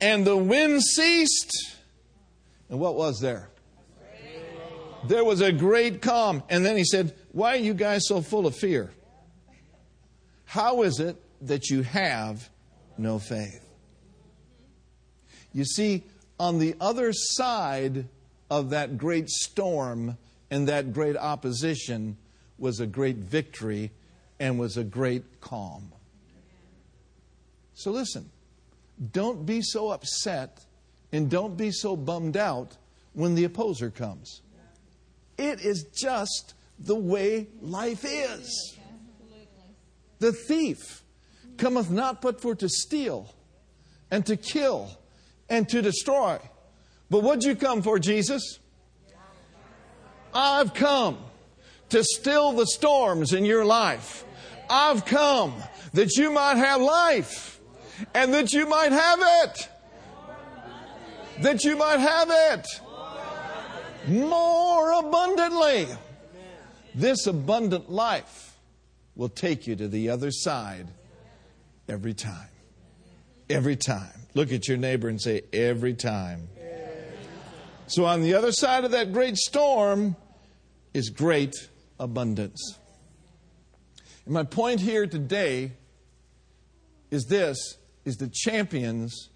And 0.00 0.24
the 0.24 0.36
wind 0.36 0.82
ceased. 0.82 1.76
And 2.68 2.78
what 2.78 2.94
was 2.94 3.20
there? 3.20 3.50
There 5.04 5.24
was 5.24 5.40
a 5.40 5.52
great 5.52 6.02
calm. 6.02 6.42
And 6.48 6.64
then 6.64 6.76
he 6.76 6.84
said, 6.84 7.14
Why 7.32 7.54
are 7.54 7.60
you 7.60 7.74
guys 7.74 8.02
so 8.06 8.20
full 8.20 8.46
of 8.46 8.56
fear? 8.56 8.90
How 10.44 10.82
is 10.82 10.98
it 10.98 11.16
that 11.42 11.70
you 11.70 11.82
have 11.82 12.48
no 12.96 13.18
faith? 13.18 13.64
You 15.52 15.64
see, 15.64 16.04
on 16.38 16.58
the 16.58 16.74
other 16.80 17.12
side 17.12 18.08
of 18.50 18.70
that 18.70 18.96
great 18.96 19.28
storm 19.28 20.16
and 20.50 20.68
that 20.68 20.92
great 20.92 21.16
opposition 21.16 22.16
was 22.58 22.80
a 22.80 22.86
great 22.86 23.16
victory 23.16 23.90
and 24.40 24.58
was 24.58 24.76
a 24.76 24.84
great 24.84 25.40
calm. 25.40 25.92
So 27.74 27.90
listen, 27.90 28.30
don't 29.12 29.46
be 29.46 29.62
so 29.62 29.90
upset 29.90 30.64
and 31.12 31.30
don't 31.30 31.56
be 31.56 31.70
so 31.70 31.96
bummed 31.96 32.36
out 32.36 32.76
when 33.12 33.34
the 33.34 33.44
opposer 33.44 33.90
comes. 33.90 34.42
It 35.38 35.60
is 35.60 35.84
just 35.84 36.54
the 36.80 36.96
way 36.96 37.46
life 37.60 38.04
is. 38.04 38.76
The 40.18 40.32
thief 40.32 41.04
cometh 41.56 41.90
not 41.90 42.20
but 42.20 42.40
for 42.40 42.56
to 42.56 42.68
steal 42.68 43.32
and 44.10 44.26
to 44.26 44.36
kill 44.36 44.90
and 45.48 45.68
to 45.68 45.80
destroy. 45.80 46.38
But 47.08 47.22
what'd 47.22 47.44
you 47.44 47.54
come 47.54 47.82
for, 47.82 48.00
Jesus? 48.00 48.58
I've 50.34 50.74
come 50.74 51.18
to 51.90 52.02
still 52.02 52.52
the 52.52 52.66
storms 52.66 53.32
in 53.32 53.44
your 53.44 53.64
life. 53.64 54.24
I've 54.68 55.06
come 55.06 55.54
that 55.94 56.16
you 56.16 56.32
might 56.32 56.56
have 56.56 56.80
life 56.82 57.60
and 58.12 58.34
that 58.34 58.52
you 58.52 58.68
might 58.68 58.92
have 58.92 59.20
it. 59.22 59.68
That 61.42 61.64
you 61.64 61.76
might 61.76 62.00
have 62.00 62.28
it 62.30 62.66
more 64.08 64.92
abundantly. 64.92 65.86
This 66.94 67.26
abundant 67.26 67.90
life 67.90 68.56
will 69.14 69.28
take 69.28 69.66
you 69.66 69.76
to 69.76 69.88
the 69.88 70.10
other 70.10 70.30
side 70.30 70.88
every 71.88 72.14
time. 72.14 72.48
Every 73.50 73.76
time. 73.76 74.12
Look 74.34 74.52
at 74.52 74.68
your 74.68 74.76
neighbor 74.76 75.08
and 75.08 75.20
say, 75.20 75.42
every 75.52 75.94
time. 75.94 76.48
So, 77.86 78.04
on 78.04 78.22
the 78.22 78.34
other 78.34 78.52
side 78.52 78.84
of 78.84 78.90
that 78.90 79.12
great 79.14 79.36
storm 79.36 80.14
is 80.92 81.08
great 81.08 81.54
abundance. 81.98 82.78
And 84.26 84.34
my 84.34 84.42
point 84.42 84.80
here 84.80 85.06
today 85.06 85.72
is 87.10 87.24
this 87.24 87.78
is 88.04 88.18
that 88.18 88.32
champions 88.32 89.30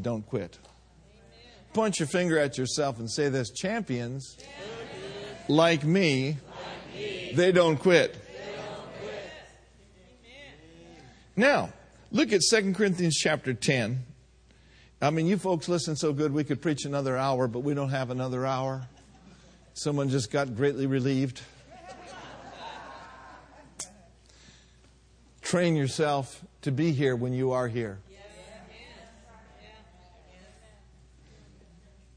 don't 0.00 0.24
quit. 0.24 0.58
Point 1.76 1.98
your 2.00 2.08
finger 2.08 2.38
at 2.38 2.56
yourself 2.56 3.00
and 3.00 3.10
say 3.10 3.28
this 3.28 3.50
champions, 3.50 4.34
champions. 4.36 5.46
Like, 5.46 5.84
me, 5.84 6.38
like 6.48 6.94
me, 6.94 7.32
they 7.34 7.52
don't 7.52 7.76
quit. 7.76 8.14
They 8.14 8.18
don't 8.18 9.02
quit. 9.02 9.30
Now, 11.36 11.68
look 12.10 12.32
at 12.32 12.40
2 12.40 12.72
Corinthians 12.72 13.14
chapter 13.14 13.52
10. 13.52 14.02
I 15.02 15.10
mean, 15.10 15.26
you 15.26 15.36
folks 15.36 15.68
listen 15.68 15.96
so 15.96 16.14
good, 16.14 16.32
we 16.32 16.44
could 16.44 16.62
preach 16.62 16.86
another 16.86 17.14
hour, 17.14 17.46
but 17.46 17.60
we 17.60 17.74
don't 17.74 17.90
have 17.90 18.08
another 18.08 18.46
hour. 18.46 18.88
Someone 19.74 20.08
just 20.08 20.30
got 20.30 20.56
greatly 20.56 20.86
relieved. 20.86 21.42
Train 25.42 25.76
yourself 25.76 26.42
to 26.62 26.72
be 26.72 26.92
here 26.92 27.14
when 27.14 27.34
you 27.34 27.52
are 27.52 27.68
here. 27.68 27.98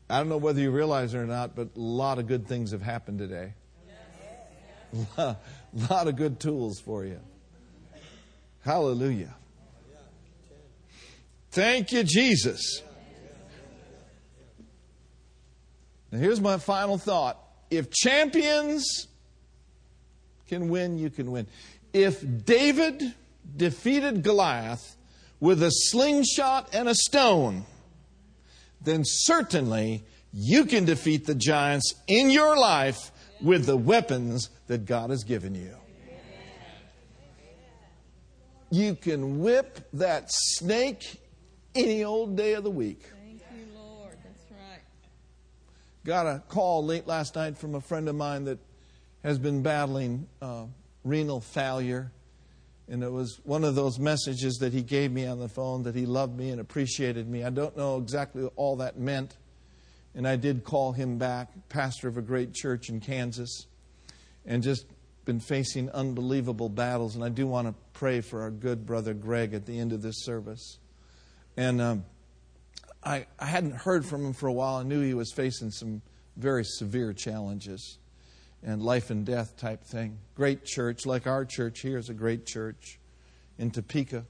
I 0.10 0.18
don't 0.18 0.30
know 0.30 0.38
whether 0.38 0.60
you 0.60 0.72
realize 0.72 1.14
it 1.14 1.18
or 1.20 1.28
not, 1.28 1.56
but 1.56 1.70
a 1.76 1.80
lot 1.80 2.18
of 2.18 2.28
good 2.28 2.48
things 2.48 2.72
have 2.72 2.82
happened 2.82 3.20
today. 3.20 3.54
A 5.18 5.38
lot 5.90 6.08
of 6.08 6.16
good 6.16 6.40
tools 6.40 6.80
for 6.80 7.06
you. 7.06 7.20
Hallelujah. 8.64 9.36
Thank 11.52 11.92
you, 11.92 12.04
Jesus. 12.04 12.82
Now, 16.12 16.18
here's 16.18 16.42
my 16.42 16.58
final 16.58 16.98
thought. 16.98 17.38
If 17.70 17.92
champions 17.92 19.08
can 20.48 20.70
win, 20.70 20.98
you 20.98 21.12
can 21.12 21.32
win. 21.32 21.46
If 21.94 22.24
David 22.46 23.14
defeated 23.56 24.24
Goliath 24.24 24.96
with 25.40 25.62
a 25.62 25.70
slingshot 25.72 26.70
and 26.74 26.90
a 26.90 26.96
stone, 26.96 27.66
then 28.82 29.04
certainly 29.04 30.04
you 30.32 30.66
can 30.66 30.86
defeat 30.86 31.26
the 31.26 31.36
giants 31.36 31.94
in 32.08 32.30
your 32.30 32.58
life 32.58 33.12
with 33.42 33.66
the 33.66 33.78
weapons 33.78 34.50
that 34.68 34.86
God 34.86 35.10
has 35.10 35.24
given 35.24 35.56
you. 35.56 35.76
You 38.72 38.96
can 38.96 39.40
whip 39.40 39.88
that 39.94 40.26
snake 40.30 41.20
any 41.74 42.04
old 42.04 42.38
day 42.38 42.54
of 42.54 42.64
the 42.64 42.70
week. 42.70 43.02
Thank 43.24 43.42
you, 43.56 43.66
Lord. 43.76 44.16
That's 44.24 44.52
right. 44.52 44.82
Got 46.06 46.28
a 46.28 46.44
call 46.48 46.86
late 46.86 47.08
last 47.08 47.36
night 47.36 47.58
from 47.58 47.74
a 47.74 47.82
friend 47.82 48.08
of 48.08 48.16
mine 48.16 48.46
that 48.46 48.60
has 49.24 49.40
been 49.40 49.64
battling 49.64 50.28
uh, 50.40 50.66
renal 51.04 51.42
failure 51.42 52.12
and 52.90 53.04
it 53.04 53.12
was 53.12 53.40
one 53.44 53.64
of 53.64 53.76
those 53.76 54.00
messages 54.00 54.58
that 54.58 54.74
he 54.74 54.82
gave 54.82 55.12
me 55.12 55.28
on 55.28 55.40
the 55.40 55.48
phone 55.48 55.84
that 55.84 55.94
he 55.94 56.08
loved 56.08 56.36
me 56.38 56.50
and 56.50 56.60
appreciated 56.60 57.30
me. 57.30 57.44
I 57.44 57.52
don't 57.52 57.78
know 57.78 57.98
exactly 57.98 58.50
all 58.56 58.78
that 58.78 58.98
meant. 58.98 59.38
And 60.16 60.28
I 60.28 60.38
did 60.38 60.64
call 60.64 60.92
him 60.92 61.20
back, 61.20 61.50
pastor 61.70 62.08
of 62.08 62.18
a 62.18 62.22
great 62.22 62.54
church 62.54 62.90
in 62.90 63.00
Kansas, 63.00 63.68
and 64.44 64.64
just 64.64 64.86
been 65.24 65.40
facing 65.40 65.92
unbelievable 65.92 66.68
battles. 66.68 67.16
And 67.16 67.24
I 67.24 67.30
do 67.30 67.46
want 67.46 67.68
to 67.68 67.76
pray 67.94 68.22
for 68.22 68.42
our 68.42 68.50
good 68.50 68.88
brother 68.88 69.14
Greg 69.14 69.54
at 69.54 69.68
the 69.68 69.78
end 69.78 69.94
of 69.94 70.02
this 70.02 70.24
service. 70.24 70.80
And 71.56 71.80
um, 71.80 72.06
I, 73.04 73.28
I 73.38 73.46
hadn't 73.46 73.76
heard 73.76 74.04
from 74.04 74.26
him 74.26 74.34
for 74.34 74.48
a 74.48 74.54
while. 74.54 74.78
I 74.78 74.84
knew 74.84 75.02
he 75.02 75.14
was 75.14 75.32
facing 75.32 75.70
some 75.70 76.02
very 76.38 76.64
severe 76.64 77.14
challenges 77.14 78.00
and 78.64 78.82
life 78.82 79.10
and 79.10 79.26
death 79.26 79.58
type 79.58 79.84
thing. 79.84 80.18
Great 80.36 80.66
church, 80.66 81.06
like 81.06 81.28
our 81.28 81.46
church 81.46 81.80
here 81.82 81.98
is 81.98 82.10
a 82.10 82.14
great 82.14 82.46
church 82.46 83.00
in 83.58 83.72
Topeka. 83.72 84.26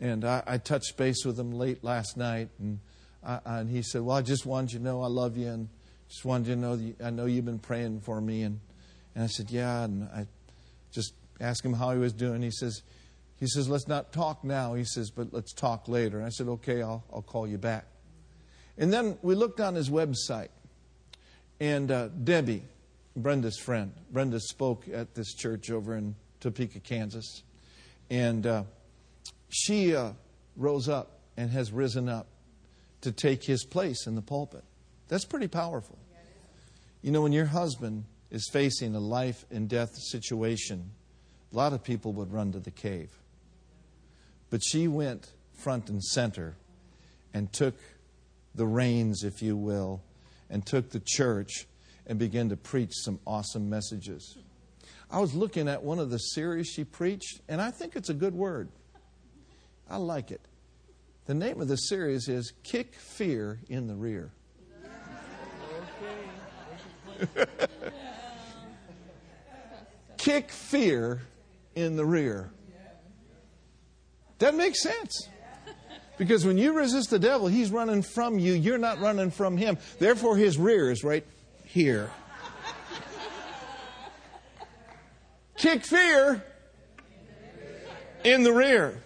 And 0.00 0.24
I, 0.24 0.42
I 0.46 0.58
touched 0.58 0.96
base 0.96 1.24
with 1.24 1.38
him 1.38 1.52
late 1.52 1.84
last 1.84 2.16
night, 2.16 2.48
and, 2.58 2.80
I, 3.24 3.40
and 3.44 3.70
he 3.70 3.82
said, 3.82 4.02
Well, 4.02 4.16
I 4.16 4.22
just 4.22 4.46
wanted 4.46 4.72
you 4.72 4.78
to 4.78 4.84
know 4.84 5.02
I 5.02 5.06
love 5.06 5.36
you, 5.36 5.48
and 5.48 5.68
just 6.08 6.24
wanted 6.24 6.48
you 6.48 6.54
to 6.54 6.60
know 6.60 6.74
you, 6.74 6.94
I 7.02 7.10
know 7.10 7.26
you've 7.26 7.44
been 7.44 7.60
praying 7.60 8.00
for 8.00 8.20
me. 8.20 8.42
And, 8.42 8.60
and 9.14 9.24
I 9.24 9.28
said, 9.28 9.50
Yeah. 9.50 9.84
And 9.84 10.04
I 10.04 10.26
just 10.90 11.14
asked 11.40 11.64
him 11.64 11.72
how 11.72 11.92
he 11.92 11.98
was 11.98 12.12
doing. 12.12 12.42
He 12.42 12.50
says, 12.50 12.82
he 13.42 13.48
says, 13.48 13.68
let's 13.68 13.88
not 13.88 14.12
talk 14.12 14.44
now. 14.44 14.74
He 14.74 14.84
says, 14.84 15.10
but 15.10 15.32
let's 15.32 15.52
talk 15.52 15.88
later. 15.88 16.18
And 16.18 16.26
I 16.26 16.28
said, 16.28 16.46
okay, 16.46 16.80
I'll, 16.80 17.02
I'll 17.12 17.22
call 17.22 17.44
you 17.44 17.58
back. 17.58 17.86
And 18.78 18.92
then 18.92 19.18
we 19.20 19.34
looked 19.34 19.58
on 19.58 19.74
his 19.74 19.90
website, 19.90 20.50
and 21.58 21.90
uh, 21.90 22.06
Debbie, 22.08 22.62
Brenda's 23.16 23.58
friend. 23.58 23.92
Brenda 24.10 24.40
spoke 24.40 24.86
at 24.92 25.14
this 25.14 25.34
church 25.34 25.70
over 25.70 25.96
in 25.96 26.14
Topeka, 26.40 26.80
Kansas. 26.80 27.42
And 28.10 28.46
uh, 28.46 28.64
she 29.48 29.94
uh, 29.94 30.12
rose 30.56 30.88
up 30.88 31.20
and 31.36 31.50
has 31.50 31.72
risen 31.72 32.08
up 32.08 32.26
to 33.02 33.12
take 33.12 33.44
his 33.44 33.64
place 33.64 34.06
in 34.06 34.14
the 34.14 34.22
pulpit. 34.22 34.64
That's 35.08 35.24
pretty 35.24 35.48
powerful. 35.48 35.98
You 37.02 37.10
know, 37.10 37.22
when 37.22 37.32
your 37.32 37.46
husband 37.46 38.04
is 38.30 38.48
facing 38.52 38.94
a 38.94 39.00
life 39.00 39.44
and 39.50 39.68
death 39.68 39.96
situation, 39.96 40.90
a 41.52 41.56
lot 41.56 41.72
of 41.72 41.82
people 41.82 42.12
would 42.12 42.32
run 42.32 42.52
to 42.52 42.60
the 42.60 42.70
cave. 42.70 43.10
But 44.50 44.62
she 44.64 44.88
went 44.88 45.32
front 45.52 45.90
and 45.90 46.02
center 46.02 46.56
and 47.34 47.52
took 47.52 47.74
the 48.54 48.66
reins, 48.66 49.24
if 49.24 49.42
you 49.42 49.56
will, 49.56 50.02
and 50.48 50.64
took 50.64 50.90
the 50.90 51.02
church 51.04 51.66
and 52.06 52.18
began 52.18 52.48
to 52.48 52.56
preach 52.56 52.92
some 52.94 53.18
awesome 53.26 53.70
messages. 53.70 54.36
I 55.10 55.20
was 55.20 55.34
looking 55.34 55.68
at 55.68 55.82
one 55.82 55.98
of 55.98 56.10
the 56.10 56.18
series 56.18 56.68
she 56.68 56.84
preached, 56.84 57.40
and 57.48 57.60
I 57.60 57.70
think 57.70 57.96
it's 57.96 58.08
a 58.08 58.14
good 58.14 58.34
word. 58.34 58.68
I 59.88 59.96
like 59.98 60.30
it. 60.30 60.40
The 61.26 61.34
name 61.34 61.60
of 61.60 61.68
the 61.68 61.76
series 61.76 62.28
is 62.28 62.52
Kick 62.62 62.94
Fear 62.94 63.60
in 63.68 63.86
the 63.86 63.94
Rear. 63.94 64.32
Kick 70.16 70.50
fear 70.50 71.20
in 71.74 71.96
the 71.96 72.04
rear. 72.04 72.50
That 74.38 74.54
makes 74.54 74.82
sense. 74.82 75.28
Because 76.16 76.46
when 76.46 76.58
you 76.58 76.72
resist 76.74 77.10
the 77.10 77.18
devil, 77.18 77.48
he's 77.48 77.70
running 77.70 78.02
from 78.02 78.38
you. 78.38 78.52
You're 78.52 78.78
not 78.78 79.00
running 79.00 79.30
from 79.30 79.56
him. 79.56 79.78
Therefore, 79.98 80.36
his 80.36 80.58
rear 80.58 80.90
is 80.90 81.02
right 81.02 81.26
here. 81.72 82.10
Kick 85.56 85.84
fear 85.86 86.44
in 88.24 88.42
the 88.42 88.52
rear. 88.52 89.02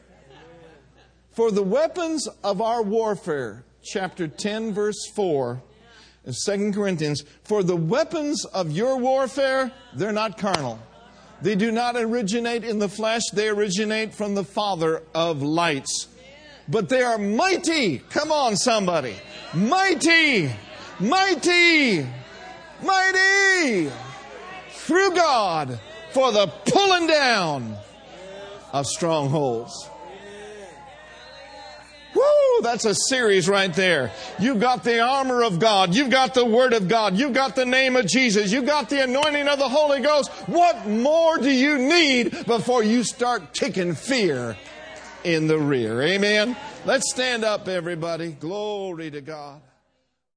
For 1.30 1.52
the 1.52 1.62
weapons 1.62 2.26
of 2.42 2.60
our 2.60 2.82
warfare, 2.82 3.64
chapter 3.84 4.26
10, 4.26 4.72
verse 4.72 5.06
4, 5.14 5.62
in 6.24 6.32
2 6.32 6.72
Corinthians, 6.72 7.22
for 7.44 7.62
the 7.62 7.76
weapons 7.76 8.44
of 8.46 8.72
your 8.72 8.96
warfare, 8.96 9.70
they're 9.94 10.12
not 10.12 10.36
carnal. 10.36 10.80
They 11.42 11.54
do 11.54 11.70
not 11.70 11.94
originate 11.94 12.64
in 12.64 12.80
the 12.80 12.88
flesh, 12.88 13.22
they 13.32 13.48
originate 13.48 14.12
from 14.12 14.34
the 14.34 14.44
Father 14.44 15.02
of 15.14 15.40
lights. 15.40 16.08
But 16.68 16.88
they 16.88 17.02
are 17.02 17.18
mighty. 17.18 17.98
Come 17.98 18.32
on, 18.32 18.56
somebody. 18.56 19.14
Mighty, 19.54 20.50
mighty, 20.98 22.06
mighty 22.82 23.90
through 24.70 25.14
God 25.14 25.80
for 26.12 26.32
the 26.32 26.46
pulling 26.46 27.06
down 27.06 27.76
of 28.72 28.86
strongholds. 28.86 29.90
Woo, 32.14 32.62
that's 32.62 32.86
a 32.86 32.94
series 32.94 33.46
right 33.46 33.72
there. 33.74 34.10
You've 34.38 34.60
got 34.60 34.82
the 34.84 35.00
armor 35.00 35.42
of 35.42 35.58
God. 35.58 35.94
You've 35.94 36.08
got 36.08 36.32
the 36.32 36.46
Word 36.46 36.72
of 36.72 36.88
God. 36.88 37.16
You've 37.16 37.34
got 37.34 37.54
the 37.54 37.66
name 37.66 37.94
of 37.94 38.06
Jesus. 38.06 38.50
You've 38.50 38.64
got 38.64 38.88
the 38.88 39.02
anointing 39.02 39.48
of 39.48 39.58
the 39.58 39.68
Holy 39.68 40.00
Ghost. 40.00 40.30
What 40.46 40.86
more 40.86 41.36
do 41.36 41.50
you 41.50 41.76
need 41.76 42.46
before 42.46 42.82
you 42.82 43.04
start 43.04 43.52
kicking 43.52 43.94
fear 43.94 44.56
in 45.24 45.46
the 45.46 45.58
rear? 45.58 46.00
Amen. 46.00 46.56
Let's 46.86 47.10
stand 47.10 47.44
up, 47.44 47.68
everybody. 47.68 48.32
Glory 48.32 49.10
to 49.10 49.20
God. 49.20 49.60